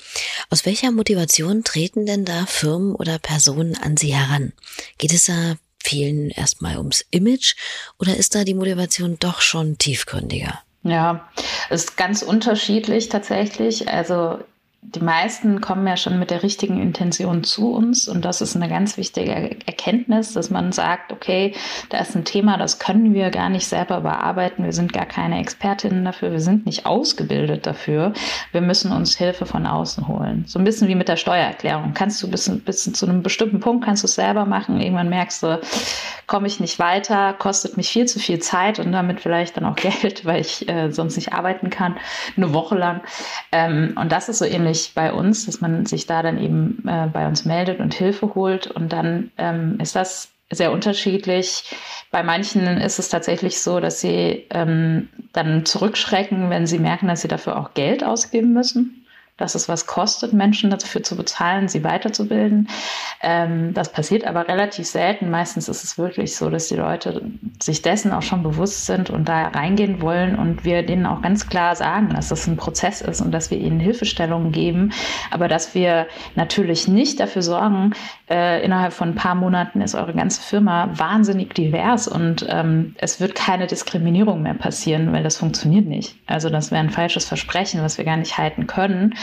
Aus 0.50 0.66
welcher 0.66 0.90
Motivation 0.90 1.62
treten 1.62 2.06
denn 2.06 2.24
da 2.24 2.46
Firmen 2.46 2.94
oder 2.94 3.18
Personen 3.20 3.76
an 3.76 3.96
sie 3.96 4.14
heran? 4.14 4.52
Geht 4.98 5.12
es 5.12 5.26
da 5.26 5.54
vielen 5.82 6.30
erstmal 6.30 6.78
ums 6.78 7.04
Image 7.10 7.54
oder 7.98 8.16
ist 8.16 8.34
da 8.34 8.44
die 8.44 8.54
Motivation 8.54 9.16
doch 9.18 9.40
schon 9.40 9.78
tiefgründiger? 9.78 10.60
Ja, 10.84 11.28
ist 11.70 11.96
ganz 11.96 12.22
unterschiedlich 12.22 13.08
tatsächlich. 13.08 13.88
Also 13.88 14.38
die 14.84 15.00
meisten 15.00 15.60
kommen 15.60 15.86
ja 15.86 15.96
schon 15.96 16.18
mit 16.18 16.32
der 16.32 16.42
richtigen 16.42 16.82
Intention 16.82 17.44
zu 17.44 17.72
uns 17.72 18.08
und 18.08 18.24
das 18.24 18.40
ist 18.40 18.56
eine 18.56 18.68
ganz 18.68 18.96
wichtige 18.96 19.32
Erkenntnis, 19.64 20.32
dass 20.32 20.50
man 20.50 20.72
sagt, 20.72 21.12
okay, 21.12 21.54
da 21.90 21.98
ist 21.98 22.16
ein 22.16 22.24
Thema, 22.24 22.58
das 22.58 22.80
können 22.80 23.14
wir 23.14 23.30
gar 23.30 23.48
nicht 23.48 23.68
selber 23.68 24.00
bearbeiten, 24.00 24.64
wir 24.64 24.72
sind 24.72 24.92
gar 24.92 25.06
keine 25.06 25.38
Expertinnen 25.38 26.04
dafür, 26.04 26.32
wir 26.32 26.40
sind 26.40 26.66
nicht 26.66 26.84
ausgebildet 26.84 27.64
dafür, 27.64 28.12
wir 28.50 28.60
müssen 28.60 28.90
uns 28.90 29.16
Hilfe 29.16 29.46
von 29.46 29.66
außen 29.66 30.08
holen. 30.08 30.44
So 30.48 30.58
ein 30.58 30.64
bisschen 30.64 30.88
wie 30.88 30.96
mit 30.96 31.08
der 31.08 31.16
Steuererklärung. 31.16 31.94
Kannst 31.94 32.20
du 32.20 32.28
bis, 32.28 32.50
bis 32.64 32.92
zu 32.92 33.06
einem 33.06 33.22
bestimmten 33.22 33.60
Punkt, 33.60 33.84
kannst 33.84 34.02
du 34.02 34.06
es 34.06 34.16
selber 34.16 34.46
machen, 34.46 34.80
irgendwann 34.80 35.08
merkst 35.08 35.44
du, 35.44 35.60
komme 36.26 36.48
ich 36.48 36.58
nicht 36.58 36.80
weiter, 36.80 37.34
kostet 37.34 37.76
mich 37.76 37.88
viel 37.88 38.06
zu 38.06 38.18
viel 38.18 38.40
Zeit 38.40 38.80
und 38.80 38.90
damit 38.90 39.20
vielleicht 39.20 39.56
dann 39.56 39.64
auch 39.64 39.76
Geld, 40.02 40.24
weil 40.24 40.40
ich 40.40 40.68
äh, 40.68 40.90
sonst 40.90 41.14
nicht 41.14 41.32
arbeiten 41.32 41.70
kann, 41.70 41.98
eine 42.36 42.52
Woche 42.52 42.74
lang. 42.74 43.00
Ähm, 43.52 43.96
und 44.00 44.10
das 44.10 44.28
ist 44.28 44.38
so 44.38 44.44
ähnlich 44.44 44.71
ähnlich 44.72 44.92
bei 44.94 45.12
uns, 45.12 45.46
dass 45.46 45.60
man 45.60 45.86
sich 45.86 46.06
da 46.06 46.22
dann 46.22 46.38
eben 46.42 46.82
äh, 46.86 47.06
bei 47.12 47.26
uns 47.26 47.44
meldet 47.44 47.80
und 47.80 47.94
Hilfe 47.94 48.34
holt. 48.34 48.66
Und 48.66 48.92
dann 48.92 49.30
ähm, 49.36 49.78
ist 49.80 49.94
das 49.94 50.30
sehr 50.50 50.72
unterschiedlich. 50.72 51.64
Bei 52.10 52.22
manchen 52.22 52.66
ist 52.78 52.98
es 52.98 53.08
tatsächlich 53.08 53.60
so, 53.60 53.80
dass 53.80 54.00
sie 54.00 54.46
ähm, 54.50 55.08
dann 55.32 55.64
zurückschrecken, 55.64 56.50
wenn 56.50 56.66
sie 56.66 56.78
merken, 56.78 57.08
dass 57.08 57.22
sie 57.22 57.28
dafür 57.28 57.58
auch 57.58 57.74
Geld 57.74 58.04
ausgeben 58.04 58.52
müssen 58.52 59.01
dass 59.38 59.54
es 59.54 59.68
was 59.68 59.86
kostet, 59.86 60.32
Menschen 60.32 60.70
dafür 60.70 61.02
zu 61.02 61.16
bezahlen, 61.16 61.66
sie 61.66 61.82
weiterzubilden. 61.82 62.68
Ähm, 63.22 63.72
das 63.72 63.90
passiert 63.90 64.24
aber 64.24 64.46
relativ 64.46 64.86
selten. 64.86 65.30
Meistens 65.30 65.68
ist 65.68 65.84
es 65.84 65.96
wirklich 65.96 66.36
so, 66.36 66.50
dass 66.50 66.68
die 66.68 66.76
Leute 66.76 67.22
sich 67.60 67.82
dessen 67.82 68.12
auch 68.12 68.22
schon 68.22 68.42
bewusst 68.42 68.86
sind 68.86 69.10
und 69.10 69.28
da 69.28 69.48
reingehen 69.48 70.02
wollen 70.02 70.38
und 70.38 70.64
wir 70.64 70.82
denen 70.82 71.06
auch 71.06 71.22
ganz 71.22 71.48
klar 71.48 71.74
sagen, 71.76 72.10
dass 72.10 72.28
das 72.28 72.46
ein 72.46 72.56
Prozess 72.56 73.00
ist 73.00 73.20
und 73.20 73.32
dass 73.32 73.50
wir 73.50 73.58
ihnen 73.58 73.80
Hilfestellungen 73.80 74.52
geben, 74.52 74.92
aber 75.30 75.48
dass 75.48 75.74
wir 75.74 76.06
natürlich 76.34 76.86
nicht 76.86 77.18
dafür 77.18 77.42
sorgen, 77.42 77.94
äh, 78.32 78.64
innerhalb 78.64 78.94
von 78.94 79.10
ein 79.10 79.14
paar 79.14 79.34
Monaten 79.34 79.82
ist 79.82 79.94
eure 79.94 80.14
ganze 80.14 80.40
Firma 80.40 80.88
wahnsinnig 80.94 81.52
divers 81.52 82.08
und 82.08 82.46
ähm, 82.48 82.94
es 82.96 83.20
wird 83.20 83.34
keine 83.34 83.66
Diskriminierung 83.66 84.40
mehr 84.40 84.54
passieren, 84.54 85.12
weil 85.12 85.22
das 85.22 85.36
funktioniert 85.36 85.84
nicht. 85.84 86.16
Also 86.26 86.48
das 86.48 86.70
wäre 86.70 86.80
ein 86.80 86.88
falsches 86.88 87.26
Versprechen, 87.26 87.82
was 87.82 87.98
wir 87.98 88.06
gar 88.06 88.16
nicht 88.16 88.38
halten 88.38 88.66
können. 88.66 89.14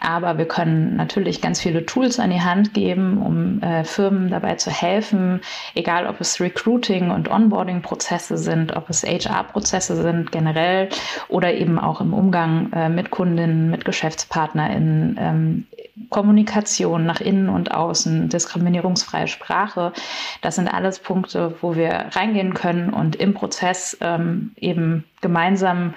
Aber 0.00 0.38
wir 0.38 0.46
können 0.46 0.96
natürlich 0.96 1.40
ganz 1.40 1.60
viele 1.60 1.86
Tools 1.86 2.18
an 2.18 2.30
die 2.30 2.40
Hand 2.40 2.74
geben, 2.74 3.18
um 3.18 3.62
äh, 3.62 3.84
Firmen 3.84 4.28
dabei 4.28 4.56
zu 4.56 4.72
helfen, 4.72 5.40
egal 5.76 6.08
ob 6.08 6.20
es 6.20 6.40
Recruiting 6.40 7.12
und 7.12 7.30
Onboarding-Prozesse 7.30 8.38
sind, 8.38 8.74
ob 8.74 8.90
es 8.90 9.04
HR-Prozesse 9.04 10.02
sind 10.02 10.32
generell 10.32 10.88
oder 11.28 11.54
eben 11.54 11.78
auch 11.78 12.00
im 12.00 12.12
Umgang 12.12 12.72
äh, 12.72 12.88
mit 12.88 13.10
Kundinnen, 13.10 13.70
mit 13.70 13.84
GeschäftspartnerInnen, 13.84 15.16
ähm, 15.20 15.66
Kommunikation 16.10 17.04
nach 17.04 17.20
innen 17.20 17.48
und 17.48 17.72
außen, 17.72 18.28
diskriminierungsfreie 18.48 19.28
Sprache. 19.28 19.92
Das 20.40 20.56
sind 20.56 20.68
alles 20.68 20.98
Punkte, 20.98 21.54
wo 21.60 21.76
wir 21.76 22.06
reingehen 22.12 22.54
können 22.54 22.90
und 22.90 23.16
im 23.16 23.34
Prozess 23.34 23.96
ähm, 24.00 24.52
eben 24.56 25.04
gemeinsam 25.20 25.94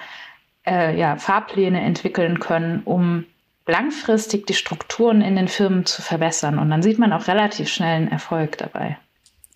äh, 0.66 0.96
ja, 0.96 1.16
Fahrpläne 1.16 1.80
entwickeln 1.80 2.38
können, 2.38 2.82
um 2.84 3.24
langfristig 3.66 4.46
die 4.46 4.54
Strukturen 4.54 5.22
in 5.22 5.36
den 5.36 5.48
Firmen 5.48 5.86
zu 5.86 6.02
verbessern. 6.02 6.58
Und 6.58 6.70
dann 6.70 6.82
sieht 6.82 6.98
man 6.98 7.12
auch 7.12 7.28
relativ 7.28 7.68
schnell 7.68 7.96
einen 7.96 8.08
Erfolg 8.08 8.58
dabei. 8.58 8.98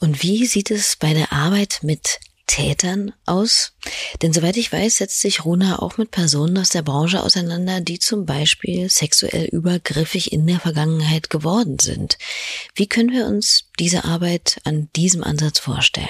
Und 0.01 0.23
wie 0.23 0.47
sieht 0.47 0.71
es 0.71 0.97
bei 0.97 1.13
der 1.15 1.33
Arbeit 1.33 1.81
mit 1.83 2.21
Tätern 2.47 3.13
aus? 3.27 3.77
Denn 4.23 4.33
soweit 4.33 4.57
ich 4.57 4.73
weiß, 4.73 4.99
setzt 4.99 5.21
sich 5.21 5.45
Rona 5.45 5.79
auch 5.81 5.99
mit 5.99 6.11
Personen 6.11 6.59
aus 6.59 6.71
der 6.71 6.83
Branche 6.83 7.23
auseinander, 7.23 7.81
die 7.81 7.99
zum 7.99 8.27
Beispiel 8.27 8.89
sexuell 8.89 9.47
übergriffig 9.47 10.33
in 10.33 10.47
der 10.47 10.61
Vergangenheit 10.61 11.31
geworden 11.31 11.79
sind. 11.79 12.19
Wie 12.75 12.87
können 12.87 13.11
wir 13.11 13.27
uns 13.27 13.71
diese 13.79 14.05
Arbeit 14.05 14.61
an 14.65 14.89
diesem 14.97 15.23
Ansatz 15.25 15.59
vorstellen? 15.59 16.09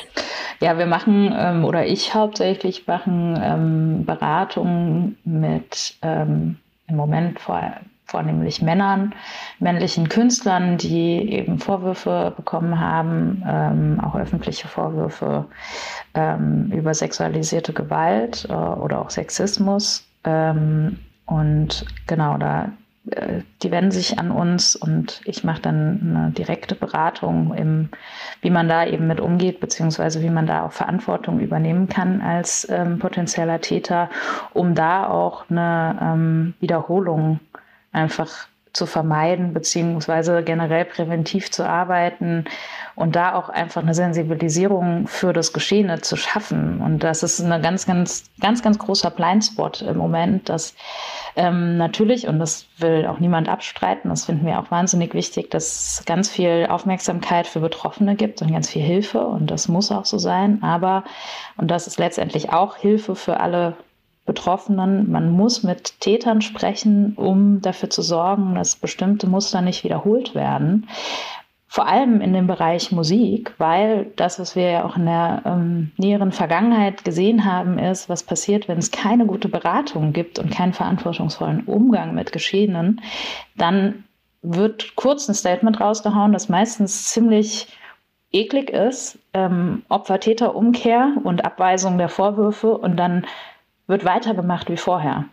Ja, 0.61 0.79
wir 0.79 0.87
machen 0.87 1.35
ähm, 1.37 1.64
oder 1.64 1.87
ich 1.87 2.14
hauptsächlich 2.14 2.87
machen 2.87 3.38
ähm, 3.42 4.05
Beratungen 4.07 5.18
mit 5.25 5.96
ähm, 6.03 6.59
im 6.88 6.96
Moment 6.96 7.40
vor, 7.40 7.81
vornehmlich 8.06 8.62
Männern, 8.62 9.14
männlichen 9.58 10.08
Künstlern, 10.08 10.78
die 10.78 11.32
eben 11.32 11.58
Vorwürfe 11.58 12.32
bekommen 12.36 12.80
haben, 12.80 13.42
ähm, 13.46 14.00
auch 14.00 14.14
öffentliche 14.14 14.68
Vorwürfe 14.68 15.46
ähm, 16.14 16.70
über 16.72 16.94
sexualisierte 16.94 17.72
Gewalt 17.72 18.46
äh, 18.48 18.52
oder 18.52 19.00
auch 19.00 19.10
Sexismus. 19.10 20.06
Ähm, 20.24 20.98
und 21.26 21.84
genau, 22.06 22.38
da 22.38 22.70
äh, 23.10 23.42
die 23.62 23.70
wenden 23.70 23.90
sich 23.90 24.18
an 24.18 24.30
uns 24.30 24.76
und 24.76 25.20
ich 25.24 25.44
mache 25.44 25.62
dann 25.62 26.00
eine 26.02 26.30
direkte 26.32 26.74
Beratung, 26.74 27.54
im, 27.54 27.88
wie 28.40 28.50
man 28.50 28.68
da 28.68 28.86
eben 28.86 29.06
mit 29.06 29.20
umgeht, 29.20 29.60
beziehungsweise 29.60 30.22
wie 30.22 30.30
man 30.30 30.46
da 30.46 30.64
auch 30.64 30.72
Verantwortung 30.72 31.40
übernehmen 31.40 31.88
kann 31.88 32.20
als 32.20 32.68
ähm, 32.70 32.98
potenzieller 32.98 33.60
Täter, 33.60 34.10
um 34.52 34.74
da 34.74 35.08
auch 35.08 35.50
eine 35.50 35.98
ähm, 36.00 36.54
Wiederholung 36.60 37.40
einfach 37.96 38.48
zu 38.76 38.85
vermeiden, 38.85 39.54
beziehungsweise 39.54 40.42
generell 40.42 40.85
präventiv 40.85 41.50
zu 41.50 41.66
arbeiten 41.66 42.44
und 42.94 43.16
da 43.16 43.35
auch 43.35 43.48
einfach 43.48 43.82
eine 43.82 43.94
Sensibilisierung 43.94 45.06
für 45.06 45.32
das 45.32 45.54
Geschehene 45.54 46.02
zu 46.02 46.16
schaffen. 46.16 46.82
Und 46.82 47.02
das 47.02 47.22
ist 47.22 47.40
ein 47.40 47.62
ganz, 47.62 47.87
ganz, 47.87 48.30
ganz, 48.38 48.62
ganz 48.62 48.78
großer 48.78 49.11
Blindspot 49.11 49.80
im 49.80 49.96
Moment, 49.96 50.50
dass 50.50 50.74
ähm, 51.37 51.78
natürlich, 51.78 52.28
und 52.28 52.38
das 52.38 52.66
will 52.76 53.06
auch 53.06 53.18
niemand 53.18 53.48
abstreiten, 53.48 54.11
das 54.11 54.26
finden 54.26 54.44
wir 54.44 54.59
auch 54.61 54.70
wahnsinnig 54.70 55.14
wichtig, 55.14 55.50
dass 55.50 55.98
es 55.98 56.04
ganz 56.04 56.28
viel 56.28 56.66
Aufmerksamkeit 56.68 57.46
für 57.46 57.61
Betroffene 57.61 58.14
gibt 58.14 58.42
und 58.42 58.52
ganz 58.52 58.68
viel 58.68 58.82
Hilfe 58.82 59.20
und 59.26 59.50
das 59.50 59.68
muss 59.68 59.90
auch 59.90 60.04
so 60.04 60.18
sein. 60.18 60.62
Aber, 60.62 61.04
und 61.56 61.70
das 61.70 61.87
ist 61.87 61.98
letztendlich 61.98 62.52
auch 62.52 62.76
Hilfe 62.76 63.14
für 63.14 63.40
alle 63.40 63.74
Betroffenen. 64.26 65.10
Man 65.10 65.30
muss 65.30 65.62
mit 65.62 66.00
Tätern 66.00 66.42
sprechen, 66.42 67.14
um 67.16 67.62
dafür 67.62 67.88
zu 67.88 68.02
sorgen, 68.02 68.56
dass 68.56 68.76
bestimmte 68.76 69.28
Muster 69.28 69.62
nicht 69.62 69.84
wiederholt 69.84 70.34
werden. 70.34 70.88
Vor 71.68 71.86
allem 71.86 72.20
in 72.20 72.32
dem 72.32 72.46
Bereich 72.46 72.90
Musik, 72.92 73.52
weil 73.58 74.06
das, 74.16 74.38
was 74.38 74.56
wir 74.56 74.70
ja 74.70 74.84
auch 74.84 74.96
in 74.96 75.06
der 75.06 75.42
ähm, 75.44 75.92
näheren 75.96 76.32
Vergangenheit 76.32 77.04
gesehen 77.04 77.44
haben, 77.44 77.78
ist, 77.78 78.08
was 78.08 78.22
passiert, 78.22 78.66
wenn 78.66 78.78
es 78.78 78.90
keine 78.90 79.26
gute 79.26 79.48
Beratung 79.48 80.12
gibt 80.12 80.38
und 80.38 80.50
keinen 80.50 80.72
verantwortungsvollen 80.72 81.64
Umgang 81.64 82.14
mit 82.14 82.32
Geschehenen, 82.32 83.02
dann 83.56 84.04
wird 84.42 84.96
kurz 84.96 85.28
ein 85.28 85.34
Statement 85.34 85.80
rausgehauen, 85.80 86.32
das 86.32 86.48
meistens 86.48 87.10
ziemlich 87.10 87.68
eklig 88.32 88.70
ist, 88.70 89.18
ähm, 89.34 89.82
Opfer-Täter-Umkehr 89.88 91.16
und 91.24 91.44
Abweisung 91.44 91.98
der 91.98 92.08
Vorwürfe 92.08 92.76
und 92.76 92.96
dann 92.96 93.26
wird 93.87 94.05
weitergemacht 94.05 94.70
wie 94.70 94.77
vorher. 94.77 95.25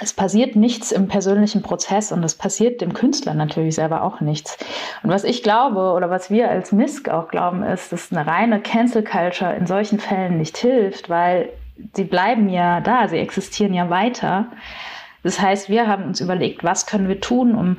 Es 0.00 0.12
passiert 0.12 0.56
nichts 0.56 0.90
im 0.90 1.06
persönlichen 1.06 1.62
Prozess 1.62 2.10
und 2.10 2.24
es 2.24 2.34
passiert 2.34 2.80
dem 2.80 2.94
Künstler 2.94 3.32
natürlich 3.32 3.76
selber 3.76 4.02
auch 4.02 4.20
nichts. 4.20 4.58
Und 5.04 5.10
was 5.10 5.22
ich 5.22 5.44
glaube 5.44 5.92
oder 5.92 6.10
was 6.10 6.30
wir 6.30 6.50
als 6.50 6.72
MISC 6.72 7.08
auch 7.08 7.28
glauben, 7.28 7.62
ist, 7.62 7.92
dass 7.92 8.10
eine 8.10 8.26
reine 8.26 8.60
Cancel 8.60 9.04
Culture 9.04 9.54
in 9.54 9.66
solchen 9.66 10.00
Fällen 10.00 10.38
nicht 10.38 10.56
hilft, 10.56 11.08
weil 11.08 11.50
sie 11.94 12.04
bleiben 12.04 12.48
ja 12.48 12.80
da, 12.80 13.06
sie 13.06 13.18
existieren 13.18 13.72
ja 13.72 13.88
weiter. 13.88 14.46
Das 15.22 15.40
heißt, 15.40 15.68
wir 15.68 15.86
haben 15.86 16.04
uns 16.04 16.20
überlegt, 16.20 16.64
was 16.64 16.86
können 16.86 17.08
wir 17.08 17.20
tun, 17.20 17.54
um 17.54 17.78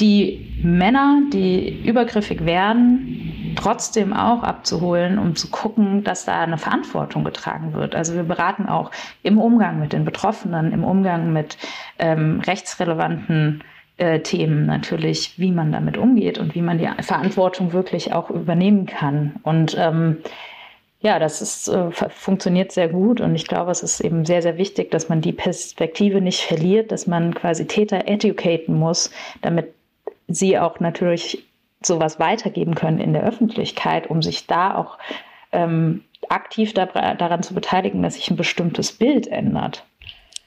die 0.00 0.60
Männer, 0.62 1.22
die 1.32 1.86
übergriffig 1.86 2.44
werden, 2.44 3.54
trotzdem 3.56 4.12
auch 4.12 4.42
abzuholen, 4.42 5.18
um 5.18 5.36
zu 5.36 5.50
gucken, 5.50 6.02
dass 6.02 6.24
da 6.24 6.42
eine 6.42 6.58
Verantwortung 6.58 7.24
getragen 7.24 7.72
wird. 7.74 7.94
Also 7.94 8.14
wir 8.14 8.24
beraten 8.24 8.66
auch 8.66 8.90
im 9.22 9.38
Umgang 9.38 9.78
mit 9.78 9.92
den 9.92 10.04
Betroffenen, 10.04 10.72
im 10.72 10.82
Umgang 10.82 11.32
mit 11.32 11.56
ähm, 11.98 12.40
rechtsrelevanten 12.40 13.62
äh, 13.96 14.20
Themen 14.20 14.66
natürlich, 14.66 15.38
wie 15.38 15.52
man 15.52 15.70
damit 15.70 15.96
umgeht 15.96 16.38
und 16.38 16.56
wie 16.56 16.62
man 16.62 16.78
die 16.78 16.88
Verantwortung 17.02 17.72
wirklich 17.72 18.12
auch 18.12 18.30
übernehmen 18.30 18.86
kann. 18.86 19.36
Und 19.44 19.76
ähm, 19.78 20.18
ja, 21.00 21.18
das 21.18 21.42
ist, 21.42 21.68
äh, 21.68 21.90
funktioniert 22.08 22.72
sehr 22.72 22.88
gut 22.88 23.20
und 23.20 23.34
ich 23.34 23.46
glaube, 23.46 23.70
es 23.70 23.82
ist 23.82 24.00
eben 24.00 24.24
sehr, 24.24 24.42
sehr 24.42 24.56
wichtig, 24.56 24.90
dass 24.90 25.08
man 25.08 25.20
die 25.20 25.32
Perspektive 25.32 26.20
nicht 26.20 26.40
verliert, 26.40 26.90
dass 26.90 27.06
man 27.06 27.34
quasi 27.34 27.66
Täter 27.66 28.08
educaten 28.08 28.74
muss, 28.74 29.10
damit 29.42 29.74
sie 30.28 30.58
auch 30.58 30.80
natürlich 30.80 31.44
sowas 31.82 32.18
weitergeben 32.18 32.74
können 32.74 32.98
in 32.98 33.12
der 33.12 33.24
Öffentlichkeit, 33.24 34.08
um 34.08 34.22
sich 34.22 34.46
da 34.46 34.76
auch 34.76 34.98
ähm, 35.52 36.02
aktiv 36.28 36.72
da, 36.72 36.86
daran 36.86 37.42
zu 37.42 37.54
beteiligen, 37.54 38.02
dass 38.02 38.14
sich 38.14 38.30
ein 38.30 38.36
bestimmtes 38.36 38.92
Bild 38.92 39.26
ändert. 39.26 39.84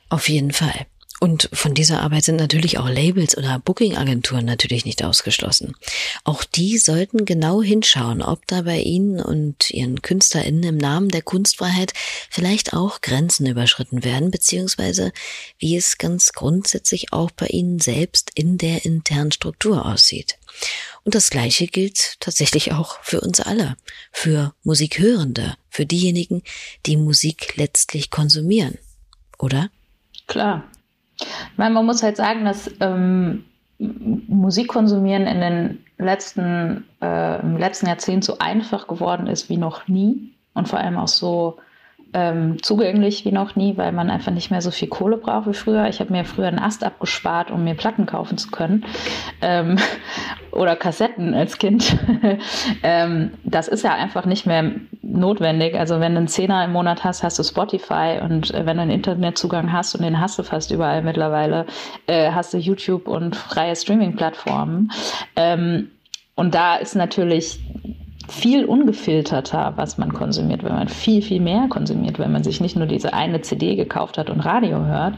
Auf 0.10 0.30
jeden 0.30 0.52
Fall. 0.52 0.86
Und 1.20 1.50
von 1.52 1.74
dieser 1.74 2.02
Arbeit 2.02 2.26
sind 2.26 2.36
natürlich 2.36 2.78
auch 2.78 2.88
Labels 2.88 3.36
oder 3.36 3.58
Booking-Agenturen 3.58 4.46
natürlich 4.46 4.86
nicht 4.86 5.04
ausgeschlossen. 5.04 5.76
Auch 6.24 6.44
die 6.44 6.78
sollten 6.78 7.26
genau 7.26 7.64
hinschauen, 7.64 8.22
ob 8.22 8.46
da 8.46 8.62
bei 8.62 8.80
Ihnen 8.82 9.20
und 9.20 9.72
Ihren 9.72 10.04
KünstlerInnen 10.04 10.64
im 10.64 10.78
Namen 10.78 11.10
der 11.10 11.24
Kunstfreiheit 11.24 11.94
vielleicht 12.30 12.74
auch 12.74 13.02
Grenzen 13.02 13.48
überschritten 13.48 14.04
werden, 14.04 14.30
beziehungsweise 14.30 15.12
wie 15.58 15.76
es 15.76 15.98
ganz 15.98 16.34
grundsätzlich 16.34 17.14
auch 17.14 17.32
bei 17.32 17.48
Ihnen 17.48 17.80
selbst 17.80 18.32
in 18.36 18.60
der 18.60 18.86
internen 18.86 19.32
Struktur 19.32 19.88
aussieht. 19.88 20.38
Und 21.04 21.16
das 21.16 21.32
Gleiche 21.32 21.66
gilt 21.66 22.20
tatsächlich 22.20 22.74
auch 22.74 23.00
für 23.02 23.22
uns 23.22 23.40
alle, 23.40 23.76
für 24.12 24.54
Musikhörende, 24.64 25.56
für 25.70 25.88
diejenigen, 25.88 26.44
die 26.86 26.98
Musik 26.98 27.56
letztlich 27.56 28.12
konsumieren, 28.12 28.78
oder? 29.40 29.72
Klar, 30.28 30.70
ich 31.20 31.58
meine, 31.58 31.74
man 31.74 31.86
muss 31.86 32.04
halt 32.04 32.18
sagen, 32.18 32.46
dass 32.46 32.70
ähm, 32.80 33.46
Musikkonsumieren 33.80 35.28
in 35.28 35.40
den 35.40 35.86
letzten, 35.98 36.86
äh, 37.02 37.42
im 37.42 37.58
letzten 37.58 37.88
Jahrzehnt 37.88 38.24
so 38.24 38.38
einfach 38.40 38.88
geworden 38.88 39.28
ist 39.28 39.50
wie 39.50 39.58
noch 39.58 39.88
nie. 39.88 40.34
Und 40.54 40.68
vor 40.68 40.80
allem 40.80 40.98
auch 40.98 41.08
so 41.08 41.58
ähm, 42.14 42.62
zugänglich 42.62 43.26
wie 43.26 43.32
noch 43.32 43.56
nie, 43.56 43.78
weil 43.78 43.92
man 43.92 44.10
einfach 44.10 44.32
nicht 44.32 44.52
mehr 44.52 44.62
so 44.62 44.72
viel 44.72 44.88
Kohle 44.88 45.18
braucht 45.18 45.48
wie 45.48 45.54
früher. 45.54 45.88
Ich 45.88 46.00
habe 46.00 46.12
mir 46.12 46.26
früher 46.26 46.48
einen 46.48 46.60
Ast 46.60 46.84
abgespart, 46.84 47.52
um 47.52 47.64
mir 47.64 47.76
Platten 47.76 48.06
kaufen 48.06 48.38
zu 48.38 48.50
können 48.50 48.86
ähm, 49.42 49.78
oder 50.52 50.76
Kassetten 50.76 51.34
als 51.34 51.58
Kind. 51.58 51.98
ähm, 52.84 53.32
das 53.44 53.68
ist 53.68 53.84
ja 53.84 53.94
einfach 53.94 54.26
nicht 54.26 54.46
mehr 54.46 54.72
notwendig. 55.02 55.76
Also 55.76 56.00
wenn 56.00 56.14
du 56.14 56.20
einen 56.20 56.28
Zehner 56.28 56.64
im 56.66 56.72
Monat 56.72 57.04
hast, 57.04 57.24
hast 57.24 57.40
du 57.40 57.44
Spotify 57.44 58.20
und 58.22 58.54
äh, 58.54 58.66
wenn 58.66 58.78
du 58.78 58.84
einen 58.84 58.92
Internetzugang 58.92 59.72
hast 59.72 59.96
und 59.96 60.04
den 60.04 60.20
hast 60.20 60.40
du 60.40 60.44
fast 60.44 60.72
überall 60.72 61.02
mittlerweile, 61.02 61.66
äh, 62.08 62.32
hast 62.32 62.54
du 62.54 62.58
YouTube 62.58 63.08
und 63.08 63.36
freie 63.36 63.76
Streaming-Plattformen. 63.76 64.92
Ähm, 65.36 65.92
und 66.36 66.54
da 66.54 66.76
ist 66.76 66.96
natürlich 66.96 67.60
viel 68.28 68.66
ungefilterter, 68.66 69.74
was 69.76 69.98
man 69.98 70.14
konsumiert, 70.14 70.64
wenn 70.64 70.74
man 70.74 70.88
viel, 70.88 71.22
viel 71.22 71.40
mehr 71.40 71.68
konsumiert, 71.70 72.20
wenn 72.20 72.32
man 72.32 72.44
sich 72.44 72.62
nicht 72.62 72.76
nur 72.76 72.86
diese 72.86 73.14
eine 73.14 73.42
CD 73.42 73.76
gekauft 73.76 74.18
hat 74.18 74.30
und 74.30 74.42
Radio 74.42 74.86
hört. 74.86 75.16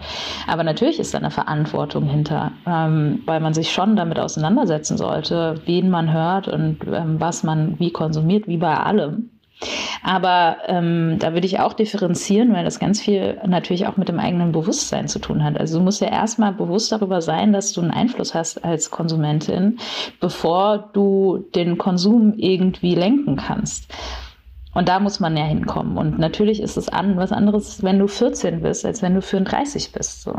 Aber 0.48 0.64
natürlich 0.64 1.00
ist 1.00 1.14
da 1.14 1.18
eine 1.18 1.32
Verantwortung 1.32 2.06
hinter, 2.06 2.52
ähm, 2.68 3.22
weil 3.26 3.40
man 3.40 3.54
sich 3.54 3.72
schon 3.72 3.96
damit 3.96 4.20
auseinandersetzen 4.20 4.98
sollte, 4.98 5.56
wen 5.66 5.90
man 5.90 6.12
hört 6.14 6.48
und 6.48 6.80
ähm, 6.92 7.20
was 7.20 7.44
man 7.44 7.80
wie 7.80 7.92
konsumiert, 7.92 8.48
wie 8.48 8.58
bei 8.58 8.76
allem. 8.76 9.30
Aber 10.04 10.58
ähm, 10.68 11.18
da 11.20 11.34
würde 11.34 11.46
ich 11.46 11.60
auch 11.60 11.74
differenzieren, 11.74 12.54
weil 12.54 12.64
das 12.64 12.80
ganz 12.80 13.02
viel 13.02 13.38
natürlich 13.46 13.88
auch 13.88 13.98
mit 13.98 14.08
dem 14.08 14.20
eigenen 14.20 14.52
Bewusstsein 14.52 15.08
zu 15.08 15.20
tun 15.20 15.44
hat. 15.44 15.60
Also 15.60 15.80
du 15.80 15.84
musst 15.84 16.02
ja 16.02 16.08
erstmal 16.08 16.54
bewusst 16.54 16.92
darüber 16.92 17.22
sein, 17.22 17.52
dass 17.52 17.74
du 17.74 17.82
einen 17.82 17.92
Einfluss 17.92 18.34
hast 18.34 18.64
als 18.64 18.90
Konsumentin, 18.90 19.80
bevor 20.20 20.90
du 20.94 21.46
den 21.56 21.78
Konsum 21.78 22.34
irgendwie 22.38 22.96
lenken 22.96 23.36
kannst. 23.36 23.94
Und 24.74 24.88
da 24.88 25.00
muss 25.00 25.20
man 25.20 25.36
ja 25.36 25.44
hinkommen. 25.44 25.98
Und 25.98 26.20
natürlich 26.20 26.62
ist 26.62 26.78
es 26.78 26.88
an, 26.90 27.18
was 27.18 27.32
anderes, 27.32 27.84
wenn 27.84 28.00
du 28.00 28.08
14 28.08 28.62
bist, 28.62 28.86
als 28.86 29.02
wenn 29.02 29.16
du 29.16 29.22
34 29.22 29.92
bist. 29.92 30.22
So. 30.22 30.36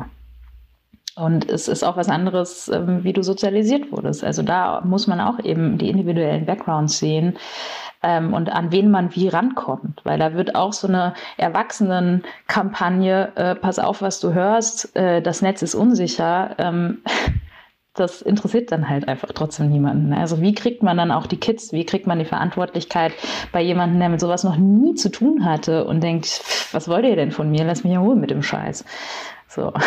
Und 1.17 1.51
es 1.51 1.69
ist 1.69 1.83
auch 1.83 1.97
was 1.97 2.09
anderes, 2.09 2.69
ähm, 2.69 3.05
wie 3.05 3.13
du 3.13 3.23
sozialisiert 3.23 3.93
wurdest. 3.93 4.25
Also 4.25 4.43
da 4.43 4.81
muss 4.83 5.07
man 5.07 5.21
auch 5.21 5.39
eben 5.45 5.77
die 5.77 5.91
individuellen 5.91 6.47
Backgrounds 6.47 6.99
sehen 6.99 7.37
ähm, 8.03 8.33
und 8.35 8.51
an 8.51 8.73
wen 8.73 8.91
man 8.91 9.15
wie 9.15 9.29
rankommt. 9.29 10.01
Weil 10.05 10.19
da 10.19 10.35
wird 10.35 10.55
auch 10.55 10.73
so 10.73 10.89
eine 10.89 11.15
Erwachsenenkampagne, 11.37 13.33
äh, 13.37 13.55
pass 13.55 13.79
auf, 13.79 14.03
was 14.03 14.21
du 14.21 14.33
hörst, 14.33 14.97
äh, 14.97 15.23
das 15.23 15.43
Netz 15.43 15.63
ist 15.63 15.75
unsicher. 15.75 16.55
Ähm, 16.59 17.03
das 17.95 18.23
interessiert 18.23 18.73
dann 18.73 18.89
halt 18.89 19.09
einfach 19.09 19.31
trotzdem 19.35 19.69
niemanden. 19.69 20.13
Also 20.13 20.41
wie 20.41 20.55
kriegt 20.55 20.83
man 20.83 20.97
dann 20.97 21.11
auch 21.11 21.27
die 21.27 21.39
Kids, 21.39 21.73
wie 21.73 21.85
kriegt 21.85 22.07
man 22.07 22.19
die 22.19 22.25
Verantwortlichkeit 22.25 23.13
bei 23.53 23.61
jemandem, 23.61 23.99
der 23.99 24.09
mit 24.09 24.21
sowas 24.21 24.45
noch 24.45 24.57
nie 24.57 24.95
zu 24.95 25.11
tun 25.11 25.45
hatte 25.45 25.85
und 25.85 26.01
denkt, 26.01 26.41
was 26.73 26.89
wollt 26.89 27.05
ihr 27.05 27.17
denn 27.17 27.33
von 27.33 27.51
mir? 27.51 27.65
Lass 27.65 27.85
mich 27.85 27.93
ja 27.93 28.01
holen 28.01 28.21
mit 28.21 28.31
dem 28.31 28.43
Scheiß. 28.43 28.85
So. 29.49 29.73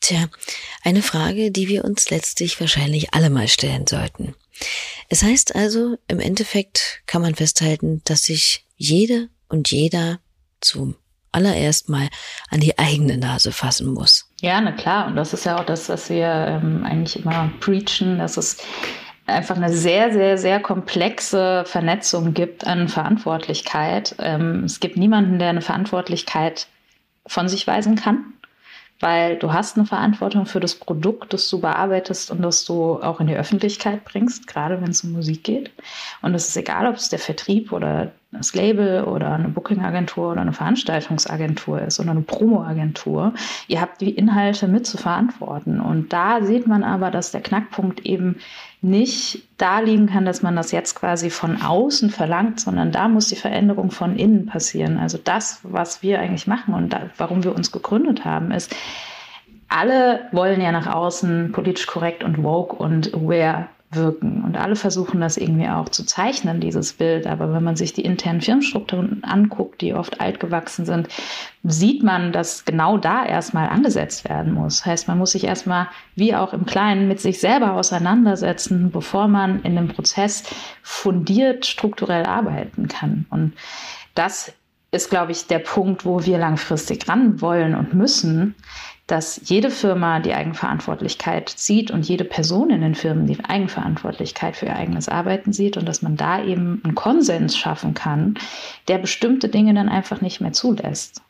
Tja, 0.00 0.26
eine 0.84 1.02
Frage, 1.02 1.50
die 1.50 1.68
wir 1.68 1.84
uns 1.84 2.10
letztlich 2.10 2.60
wahrscheinlich 2.60 3.14
alle 3.14 3.30
mal 3.30 3.48
stellen 3.48 3.86
sollten. 3.86 4.34
Es 5.08 5.22
heißt 5.22 5.54
also, 5.54 5.96
im 6.08 6.20
Endeffekt 6.20 7.02
kann 7.06 7.22
man 7.22 7.34
festhalten, 7.34 8.02
dass 8.04 8.24
sich 8.24 8.64
jede 8.76 9.28
und 9.48 9.70
jeder 9.70 10.18
zum 10.60 10.96
allererst 11.32 11.88
mal 11.88 12.08
an 12.50 12.60
die 12.60 12.78
eigene 12.78 13.18
Nase 13.18 13.52
fassen 13.52 13.92
muss. 13.92 14.30
Ja, 14.40 14.60
na 14.60 14.72
klar. 14.72 15.06
Und 15.06 15.16
das 15.16 15.32
ist 15.32 15.44
ja 15.44 15.58
auch 15.58 15.64
das, 15.64 15.88
was 15.88 16.08
wir 16.08 16.26
ähm, 16.26 16.82
eigentlich 16.84 17.22
immer 17.22 17.52
preachen, 17.60 18.18
dass 18.18 18.36
es 18.36 18.56
einfach 19.26 19.56
eine 19.56 19.72
sehr, 19.72 20.12
sehr, 20.12 20.38
sehr 20.38 20.60
komplexe 20.60 21.64
Vernetzung 21.66 22.32
gibt 22.32 22.66
an 22.66 22.88
Verantwortlichkeit. 22.88 24.14
Ähm, 24.18 24.64
es 24.64 24.80
gibt 24.80 24.96
niemanden, 24.96 25.38
der 25.38 25.50
eine 25.50 25.62
Verantwortlichkeit 25.62 26.68
von 27.26 27.48
sich 27.48 27.66
weisen 27.66 27.96
kann 27.96 28.32
weil 29.00 29.36
du 29.36 29.52
hast 29.52 29.76
eine 29.76 29.86
Verantwortung 29.86 30.46
für 30.46 30.60
das 30.60 30.74
Produkt, 30.74 31.32
das 31.32 31.48
du 31.50 31.60
bearbeitest 31.60 32.30
und 32.30 32.42
das 32.42 32.64
du 32.64 33.00
auch 33.02 33.20
in 33.20 33.26
die 33.26 33.36
Öffentlichkeit 33.36 34.04
bringst, 34.04 34.46
gerade 34.46 34.80
wenn 34.80 34.90
es 34.90 35.04
um 35.04 35.12
Musik 35.12 35.44
geht. 35.44 35.70
Und 36.22 36.34
es 36.34 36.48
ist 36.48 36.56
egal, 36.56 36.86
ob 36.86 36.96
es 36.96 37.08
der 37.08 37.18
Vertrieb 37.18 37.72
oder 37.72 38.12
das 38.38 38.54
Label 38.54 39.04
oder 39.04 39.32
eine 39.32 39.48
Booking-Agentur 39.48 40.32
oder 40.32 40.40
eine 40.40 40.52
Veranstaltungsagentur 40.52 41.82
ist 41.82 42.00
oder 42.00 42.10
eine 42.10 42.22
Promo-Agentur. 42.22 43.34
Ihr 43.68 43.80
habt 43.80 44.00
die 44.00 44.10
Inhalte 44.10 44.68
mit 44.68 44.86
zu 44.86 44.96
verantworten. 44.96 45.80
Und 45.80 46.12
da 46.12 46.42
sieht 46.42 46.66
man 46.66 46.84
aber, 46.84 47.10
dass 47.10 47.32
der 47.32 47.40
Knackpunkt 47.40 48.06
eben 48.06 48.36
nicht 48.82 49.42
da 49.58 49.80
liegen 49.80 50.06
kann, 50.06 50.24
dass 50.24 50.42
man 50.42 50.54
das 50.54 50.70
jetzt 50.70 50.94
quasi 50.94 51.30
von 51.30 51.62
außen 51.62 52.10
verlangt, 52.10 52.60
sondern 52.60 52.92
da 52.92 53.08
muss 53.08 53.28
die 53.28 53.36
Veränderung 53.36 53.90
von 53.90 54.16
innen 54.16 54.46
passieren. 54.46 54.98
Also 54.98 55.18
das, 55.22 55.60
was 55.62 56.02
wir 56.02 56.20
eigentlich 56.20 56.46
machen 56.46 56.74
und 56.74 56.92
da, 56.92 57.10
warum 57.16 57.42
wir 57.42 57.54
uns 57.54 57.72
gegründet 57.72 58.24
haben, 58.24 58.50
ist, 58.50 58.74
alle 59.68 60.28
wollen 60.32 60.60
ja 60.60 60.70
nach 60.72 60.86
außen 60.86 61.52
politisch 61.52 61.86
korrekt 61.86 62.22
und 62.22 62.42
woke 62.42 62.76
und 62.76 63.12
aware 63.14 63.68
wirken. 63.96 64.44
Und 64.44 64.56
alle 64.56 64.76
versuchen 64.76 65.20
das 65.20 65.36
irgendwie 65.36 65.68
auch 65.68 65.88
zu 65.88 66.04
zeichnen, 66.04 66.60
dieses 66.60 66.92
Bild. 66.92 67.26
Aber 67.26 67.52
wenn 67.52 67.64
man 67.64 67.76
sich 67.76 67.92
die 67.92 68.04
internen 68.04 68.40
Firmenstrukturen 68.40 69.24
anguckt, 69.24 69.80
die 69.80 69.94
oft 69.94 70.20
altgewachsen 70.20 70.86
sind, 70.86 71.08
sieht 71.64 72.02
man, 72.02 72.32
dass 72.32 72.64
genau 72.64 72.98
da 72.98 73.26
erstmal 73.26 73.68
angesetzt 73.68 74.28
werden 74.28 74.54
muss. 74.54 74.86
Heißt, 74.86 75.08
man 75.08 75.18
muss 75.18 75.32
sich 75.32 75.44
erstmal, 75.44 75.88
wie 76.14 76.34
auch 76.34 76.52
im 76.52 76.66
Kleinen, 76.66 77.08
mit 77.08 77.20
sich 77.20 77.40
selber 77.40 77.72
auseinandersetzen, 77.72 78.90
bevor 78.90 79.26
man 79.26 79.62
in 79.62 79.74
dem 79.74 79.88
Prozess 79.88 80.44
fundiert 80.82 81.66
strukturell 81.66 82.24
arbeiten 82.24 82.88
kann. 82.88 83.26
Und 83.30 83.54
das 84.14 84.52
ist, 84.92 85.10
glaube 85.10 85.32
ich, 85.32 85.46
der 85.46 85.58
Punkt, 85.58 86.04
wo 86.04 86.24
wir 86.24 86.38
langfristig 86.38 87.08
ran 87.08 87.40
wollen 87.40 87.74
und 87.74 87.94
müssen, 87.94 88.54
dass 89.06 89.40
jede 89.44 89.70
Firma 89.70 90.18
die 90.18 90.34
Eigenverantwortlichkeit 90.34 91.48
sieht 91.50 91.92
und 91.92 92.08
jede 92.08 92.24
Person 92.24 92.70
in 92.70 92.80
den 92.80 92.96
Firmen 92.96 93.26
die 93.26 93.38
Eigenverantwortlichkeit 93.44 94.56
für 94.56 94.66
ihr 94.66 94.76
eigenes 94.76 95.08
Arbeiten 95.08 95.52
sieht 95.52 95.76
und 95.76 95.86
dass 95.86 96.02
man 96.02 96.16
da 96.16 96.42
eben 96.42 96.80
einen 96.82 96.96
Konsens 96.96 97.56
schaffen 97.56 97.94
kann, 97.94 98.36
der 98.88 98.98
bestimmte 98.98 99.48
Dinge 99.48 99.74
dann 99.74 99.88
einfach 99.88 100.20
nicht 100.20 100.40
mehr 100.40 100.52
zulässt. 100.52 101.22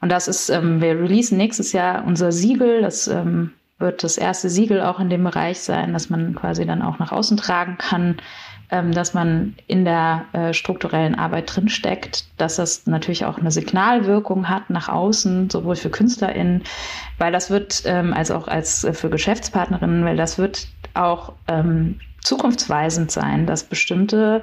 Und 0.00 0.10
das 0.12 0.28
ist, 0.28 0.48
ähm, 0.50 0.80
wir 0.80 1.00
releasen 1.00 1.38
nächstes 1.38 1.72
Jahr 1.72 2.04
unser 2.04 2.30
Siegel, 2.30 2.82
das 2.82 3.08
ähm, 3.08 3.52
wird 3.78 4.04
das 4.04 4.16
erste 4.16 4.48
Siegel 4.48 4.80
auch 4.80 5.00
in 5.00 5.10
dem 5.10 5.24
Bereich 5.24 5.60
sein, 5.60 5.92
dass 5.92 6.08
man 6.08 6.34
quasi 6.34 6.64
dann 6.64 6.82
auch 6.82 6.98
nach 6.98 7.12
außen 7.12 7.36
tragen 7.36 7.78
kann, 7.78 8.16
ähm, 8.70 8.92
dass 8.92 9.14
man 9.14 9.54
in 9.66 9.84
der 9.84 10.24
äh, 10.32 10.52
strukturellen 10.52 11.14
Arbeit 11.14 11.54
drinsteckt, 11.54 12.24
dass 12.36 12.56
das 12.56 12.86
natürlich 12.86 13.24
auch 13.24 13.38
eine 13.38 13.50
Signalwirkung 13.50 14.48
hat 14.48 14.70
nach 14.70 14.88
außen, 14.88 15.50
sowohl 15.50 15.76
für 15.76 15.90
KünstlerInnen, 15.90 16.62
weil 17.18 17.32
das 17.32 17.50
wird, 17.50 17.82
ähm, 17.86 18.12
als 18.12 18.30
auch 18.30 18.48
als 18.48 18.84
äh, 18.84 18.92
für 18.92 19.10
Geschäftspartnerinnen, 19.10 20.04
weil 20.04 20.16
das 20.16 20.38
wird 20.38 20.68
auch 20.94 21.32
ähm, 21.48 22.00
zukunftsweisend 22.22 23.10
sein, 23.10 23.46
dass 23.46 23.64
bestimmte 23.64 24.42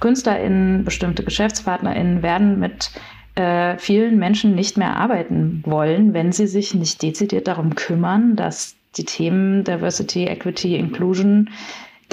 KünstlerInnen, 0.00 0.84
bestimmte 0.84 1.24
GeschäftspartnerInnen 1.24 2.22
werden 2.22 2.60
mit 2.60 2.92
äh, 3.34 3.76
vielen 3.78 4.18
Menschen 4.18 4.54
nicht 4.54 4.76
mehr 4.76 4.96
arbeiten 4.96 5.62
wollen, 5.66 6.14
wenn 6.14 6.30
sie 6.30 6.46
sich 6.46 6.74
nicht 6.74 7.02
dezidiert 7.02 7.48
darum 7.48 7.74
kümmern, 7.74 8.36
dass 8.36 8.76
die 8.96 9.04
Themen 9.04 9.64
Diversity, 9.64 10.26
Equity, 10.26 10.76
Inclusion 10.76 11.50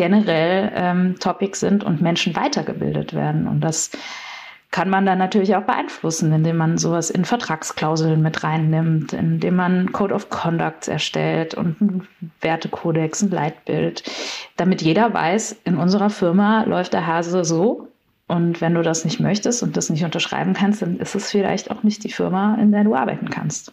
generell 0.01 0.71
ähm, 0.73 1.19
Topics 1.19 1.59
sind 1.59 1.83
und 1.83 2.01
Menschen 2.01 2.35
weitergebildet 2.35 3.13
werden. 3.13 3.47
Und 3.47 3.61
das 3.61 3.91
kann 4.71 4.89
man 4.89 5.05
dann 5.05 5.19
natürlich 5.19 5.55
auch 5.55 5.61
beeinflussen, 5.61 6.33
indem 6.33 6.57
man 6.57 6.79
sowas 6.79 7.11
in 7.11 7.23
Vertragsklauseln 7.23 8.19
mit 8.19 8.43
reinnimmt, 8.43 9.13
indem 9.13 9.57
man 9.57 9.91
Code 9.91 10.15
of 10.15 10.31
Conduct 10.31 10.87
erstellt 10.87 11.53
und 11.53 11.79
einen 11.79 12.07
Wertekodex, 12.39 13.21
ein 13.21 13.29
Leitbild, 13.29 14.01
damit 14.57 14.81
jeder 14.81 15.13
weiß, 15.13 15.57
in 15.65 15.77
unserer 15.77 16.09
Firma 16.09 16.63
läuft 16.63 16.93
der 16.93 17.05
Hase 17.05 17.45
so. 17.45 17.87
Und 18.27 18.59
wenn 18.59 18.73
du 18.73 18.81
das 18.81 19.05
nicht 19.05 19.19
möchtest 19.19 19.61
und 19.61 19.77
das 19.77 19.91
nicht 19.91 20.03
unterschreiben 20.03 20.53
kannst, 20.53 20.81
dann 20.81 20.97
ist 20.97 21.13
es 21.13 21.29
vielleicht 21.29 21.69
auch 21.69 21.83
nicht 21.83 22.03
die 22.03 22.11
Firma, 22.11 22.55
in 22.55 22.71
der 22.71 22.85
du 22.85 22.95
arbeiten 22.95 23.29
kannst. 23.29 23.71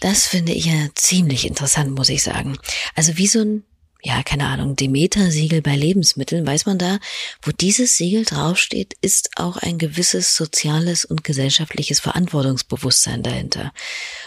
Das 0.00 0.26
finde 0.26 0.52
ich 0.52 0.64
ja 0.64 0.88
ziemlich 0.94 1.46
interessant, 1.46 1.94
muss 1.94 2.08
ich 2.08 2.22
sagen. 2.22 2.56
Also 2.96 3.18
wie 3.18 3.26
so 3.26 3.40
ein 3.40 3.64
ja, 4.04 4.22
keine 4.24 4.46
Ahnung, 4.48 4.74
Demeter-Siegel 4.74 5.62
bei 5.62 5.76
Lebensmitteln, 5.76 6.44
weiß 6.44 6.66
man 6.66 6.76
da, 6.76 6.98
wo 7.40 7.52
dieses 7.52 7.96
Siegel 7.96 8.24
draufsteht, 8.24 8.94
ist 9.00 9.30
auch 9.36 9.58
ein 9.58 9.78
gewisses 9.78 10.34
soziales 10.34 11.04
und 11.04 11.22
gesellschaftliches 11.22 12.00
Verantwortungsbewusstsein 12.00 13.22
dahinter. 13.22 13.70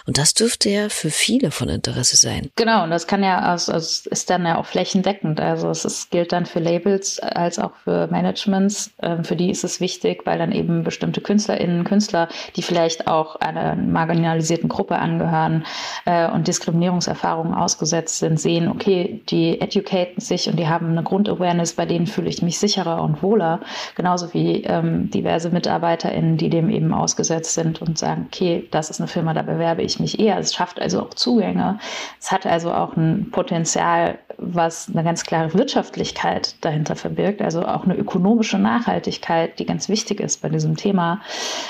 Und 0.06 0.18
das 0.18 0.34
dürfte 0.34 0.70
ja 0.70 0.88
für 0.88 1.10
viele 1.10 1.52
von 1.52 1.68
Interesse 1.68 2.16
sein. 2.16 2.52
Genau, 2.56 2.84
und 2.84 2.90
das 2.90 3.06
kann 3.06 3.22
ja, 3.22 3.40
also, 3.40 3.74
also 3.74 4.10
ist 4.10 4.30
dann 4.30 4.46
ja 4.46 4.58
auch 4.58 4.66
flächendeckend. 4.66 5.42
Also 5.42 5.70
es 5.70 5.84
ist, 5.84 6.10
gilt 6.10 6.32
dann 6.32 6.46
für 6.46 6.60
Labels 6.60 7.20
als 7.20 7.60
auch 7.60 7.72
für 7.84 8.08
Managements. 8.08 8.92
Ähm, 9.02 9.26
für 9.26 9.36
die 9.36 9.50
ist 9.50 9.66
es 9.66 9.82
wichtig, 9.82 10.26
weil 10.26 10.38
dann 10.38 10.54
eben 10.54 10.86
bestimmte 10.86 11.20
KünstlerInnen, 11.20 11.84
Künstler, 11.84 12.30
die 12.56 12.62
vielleicht 12.62 13.08
auch 13.08 13.36
einer 13.36 13.76
marginalisierten 13.76 14.70
Gruppe 14.70 15.00
angehören 15.00 15.66
äh, 16.06 16.30
und 16.32 16.48
Diskriminierungserfahrungen 16.48 17.54
ausgesetzt 17.54 18.20
sind, 18.20 18.40
sehen, 18.40 18.70
okay, 18.70 19.22
die 19.30 19.65
educaten 19.66 20.22
sich 20.22 20.50
und 20.50 20.58
die 20.58 20.68
haben 20.68 20.90
eine 20.90 21.04
Grundawareness, 21.04 21.74
bei 21.74 21.86
denen 21.86 22.08
fühle 22.08 22.30
ich 22.30 22.42
mich 22.42 22.60
sicherer 22.60 23.02
und 23.02 23.22
wohler. 23.22 23.60
Genauso 23.96 24.34
wie 24.34 24.64
ähm, 24.64 25.10
diverse 25.10 25.50
MitarbeiterInnen, 25.50 26.38
die 26.38 26.50
dem 26.50 26.70
eben 26.70 26.94
ausgesetzt 26.94 27.54
sind 27.54 27.82
und 27.82 27.98
sagen, 27.98 28.28
okay, 28.28 28.68
das 28.72 28.90
ist 28.90 29.00
eine 29.00 29.08
Firma, 29.08 29.34
da 29.34 29.42
bewerbe 29.42 29.82
ich 29.82 30.00
mich 30.00 30.20
eher. 30.20 30.38
Es 30.38 30.54
schafft 30.54 30.80
also 30.80 31.02
auch 31.02 31.14
Zugänge. 31.14 31.80
Es 32.20 32.32
hat 32.32 32.46
also 32.46 32.74
auch 32.74 32.96
ein 32.96 33.30
Potenzial, 33.32 34.20
was 34.38 34.90
eine 34.90 35.04
ganz 35.04 35.24
klare 35.24 35.54
Wirtschaftlichkeit 35.54 36.56
dahinter 36.62 36.96
verbirgt, 36.96 37.42
also 37.42 37.66
auch 37.66 37.86
eine 37.86 37.96
ökonomische 37.96 38.58
Nachhaltigkeit, 38.58 39.60
die 39.60 39.66
ganz 39.66 39.90
wichtig 39.90 40.20
ist 40.20 40.42
bei 40.42 40.50
diesem 40.50 40.76
Thema, 40.76 41.22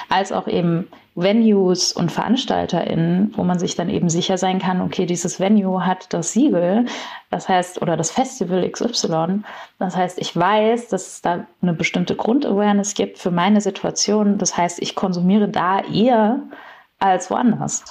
als 0.09 0.31
auch 0.31 0.47
eben 0.47 0.87
Venues 1.15 1.93
und 1.93 2.11
VeranstalterInnen, 2.11 3.33
wo 3.37 3.43
man 3.43 3.57
sich 3.57 3.75
dann 3.75 3.89
eben 3.89 4.09
sicher 4.09 4.37
sein 4.37 4.59
kann, 4.59 4.81
okay, 4.81 5.05
dieses 5.05 5.39
Venue 5.39 5.85
hat 5.85 6.13
das 6.13 6.33
Siegel, 6.33 6.85
das 7.29 7.47
heißt, 7.47 7.81
oder 7.81 7.95
das 7.95 8.11
Festival 8.11 8.69
XY, 8.69 9.43
das 9.79 9.95
heißt, 9.95 10.19
ich 10.19 10.35
weiß, 10.35 10.89
dass 10.89 11.07
es 11.07 11.21
da 11.21 11.47
eine 11.61 11.73
bestimmte 11.73 12.15
Grundawareness 12.15 12.95
gibt 12.95 13.17
für 13.17 13.31
meine 13.31 13.61
Situation, 13.61 14.37
das 14.37 14.57
heißt, 14.57 14.81
ich 14.81 14.95
konsumiere 14.95 15.47
da 15.47 15.79
eher 15.79 16.41
als 16.99 17.29
woanders. 17.29 17.83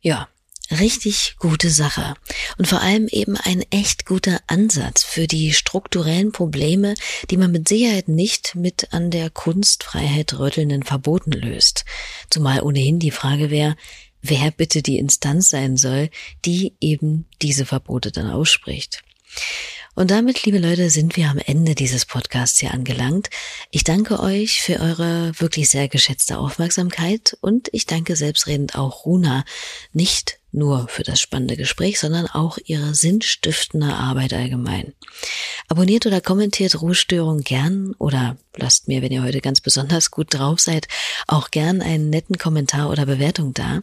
Ja, 0.00 0.28
richtig 0.70 1.36
gute 1.38 1.70
Sache 1.70 2.14
und 2.58 2.66
vor 2.66 2.80
allem 2.80 3.08
eben 3.08 3.36
ein 3.36 3.64
echt 3.70 4.06
guter 4.06 4.40
Ansatz 4.46 5.02
für 5.02 5.26
die 5.26 5.52
strukturellen 5.52 6.32
Probleme, 6.32 6.94
die 7.30 7.36
man 7.36 7.52
mit 7.52 7.68
Sicherheit 7.68 8.08
nicht 8.08 8.54
mit 8.54 8.92
an 8.92 9.10
der 9.10 9.30
Kunstfreiheit 9.30 10.38
rüttelnden 10.38 10.82
Verboten 10.82 11.32
löst. 11.32 11.84
Zumal 12.30 12.62
ohnehin 12.62 12.98
die 12.98 13.10
Frage 13.10 13.50
wäre, 13.50 13.76
wer 14.22 14.50
bitte 14.50 14.82
die 14.82 14.98
Instanz 14.98 15.50
sein 15.50 15.76
soll, 15.76 16.10
die 16.44 16.74
eben 16.80 17.26
diese 17.40 17.64
Verbote 17.64 18.10
dann 18.10 18.30
ausspricht. 18.30 19.02
Und 19.94 20.12
damit, 20.12 20.44
liebe 20.44 20.58
Leute, 20.58 20.90
sind 20.90 21.16
wir 21.16 21.28
am 21.28 21.38
Ende 21.38 21.74
dieses 21.74 22.06
Podcasts 22.06 22.60
hier 22.60 22.72
angelangt. 22.72 23.30
Ich 23.72 23.82
danke 23.82 24.20
euch 24.20 24.62
für 24.62 24.78
eure 24.78 25.32
wirklich 25.40 25.70
sehr 25.70 25.88
geschätzte 25.88 26.38
Aufmerksamkeit 26.38 27.36
und 27.40 27.68
ich 27.72 27.84
danke 27.84 28.14
selbstredend 28.14 28.76
auch 28.76 29.06
Runa, 29.06 29.44
nicht 29.92 30.38
nur 30.52 30.88
für 30.88 31.02
das 31.02 31.20
spannende 31.20 31.56
Gespräch, 31.56 32.00
sondern 32.00 32.26
auch 32.26 32.58
ihre 32.64 32.94
sinnstiftende 32.94 33.94
Arbeit 33.94 34.32
allgemein. 34.32 34.94
Abonniert 35.68 36.06
oder 36.06 36.20
kommentiert 36.20 36.80
Ruhestörung 36.80 37.40
gern 37.40 37.94
oder 37.98 38.36
lasst 38.56 38.88
mir, 38.88 39.02
wenn 39.02 39.12
ihr 39.12 39.22
heute 39.22 39.40
ganz 39.40 39.60
besonders 39.60 40.10
gut 40.10 40.34
drauf 40.34 40.60
seid, 40.60 40.88
auch 41.26 41.50
gern 41.50 41.82
einen 41.82 42.10
netten 42.10 42.38
Kommentar 42.38 42.90
oder 42.90 43.06
Bewertung 43.06 43.52
da. 43.54 43.80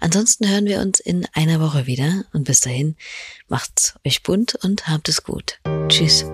Ansonsten 0.00 0.48
hören 0.48 0.66
wir 0.66 0.80
uns 0.80 1.00
in 1.00 1.26
einer 1.32 1.60
Woche 1.60 1.86
wieder 1.86 2.24
und 2.32 2.44
bis 2.44 2.60
dahin 2.60 2.96
macht's 3.48 3.94
euch 4.06 4.22
bunt 4.22 4.54
und 4.56 4.88
habt 4.88 5.08
es 5.08 5.22
gut. 5.22 5.60
Tschüss. 5.88 6.24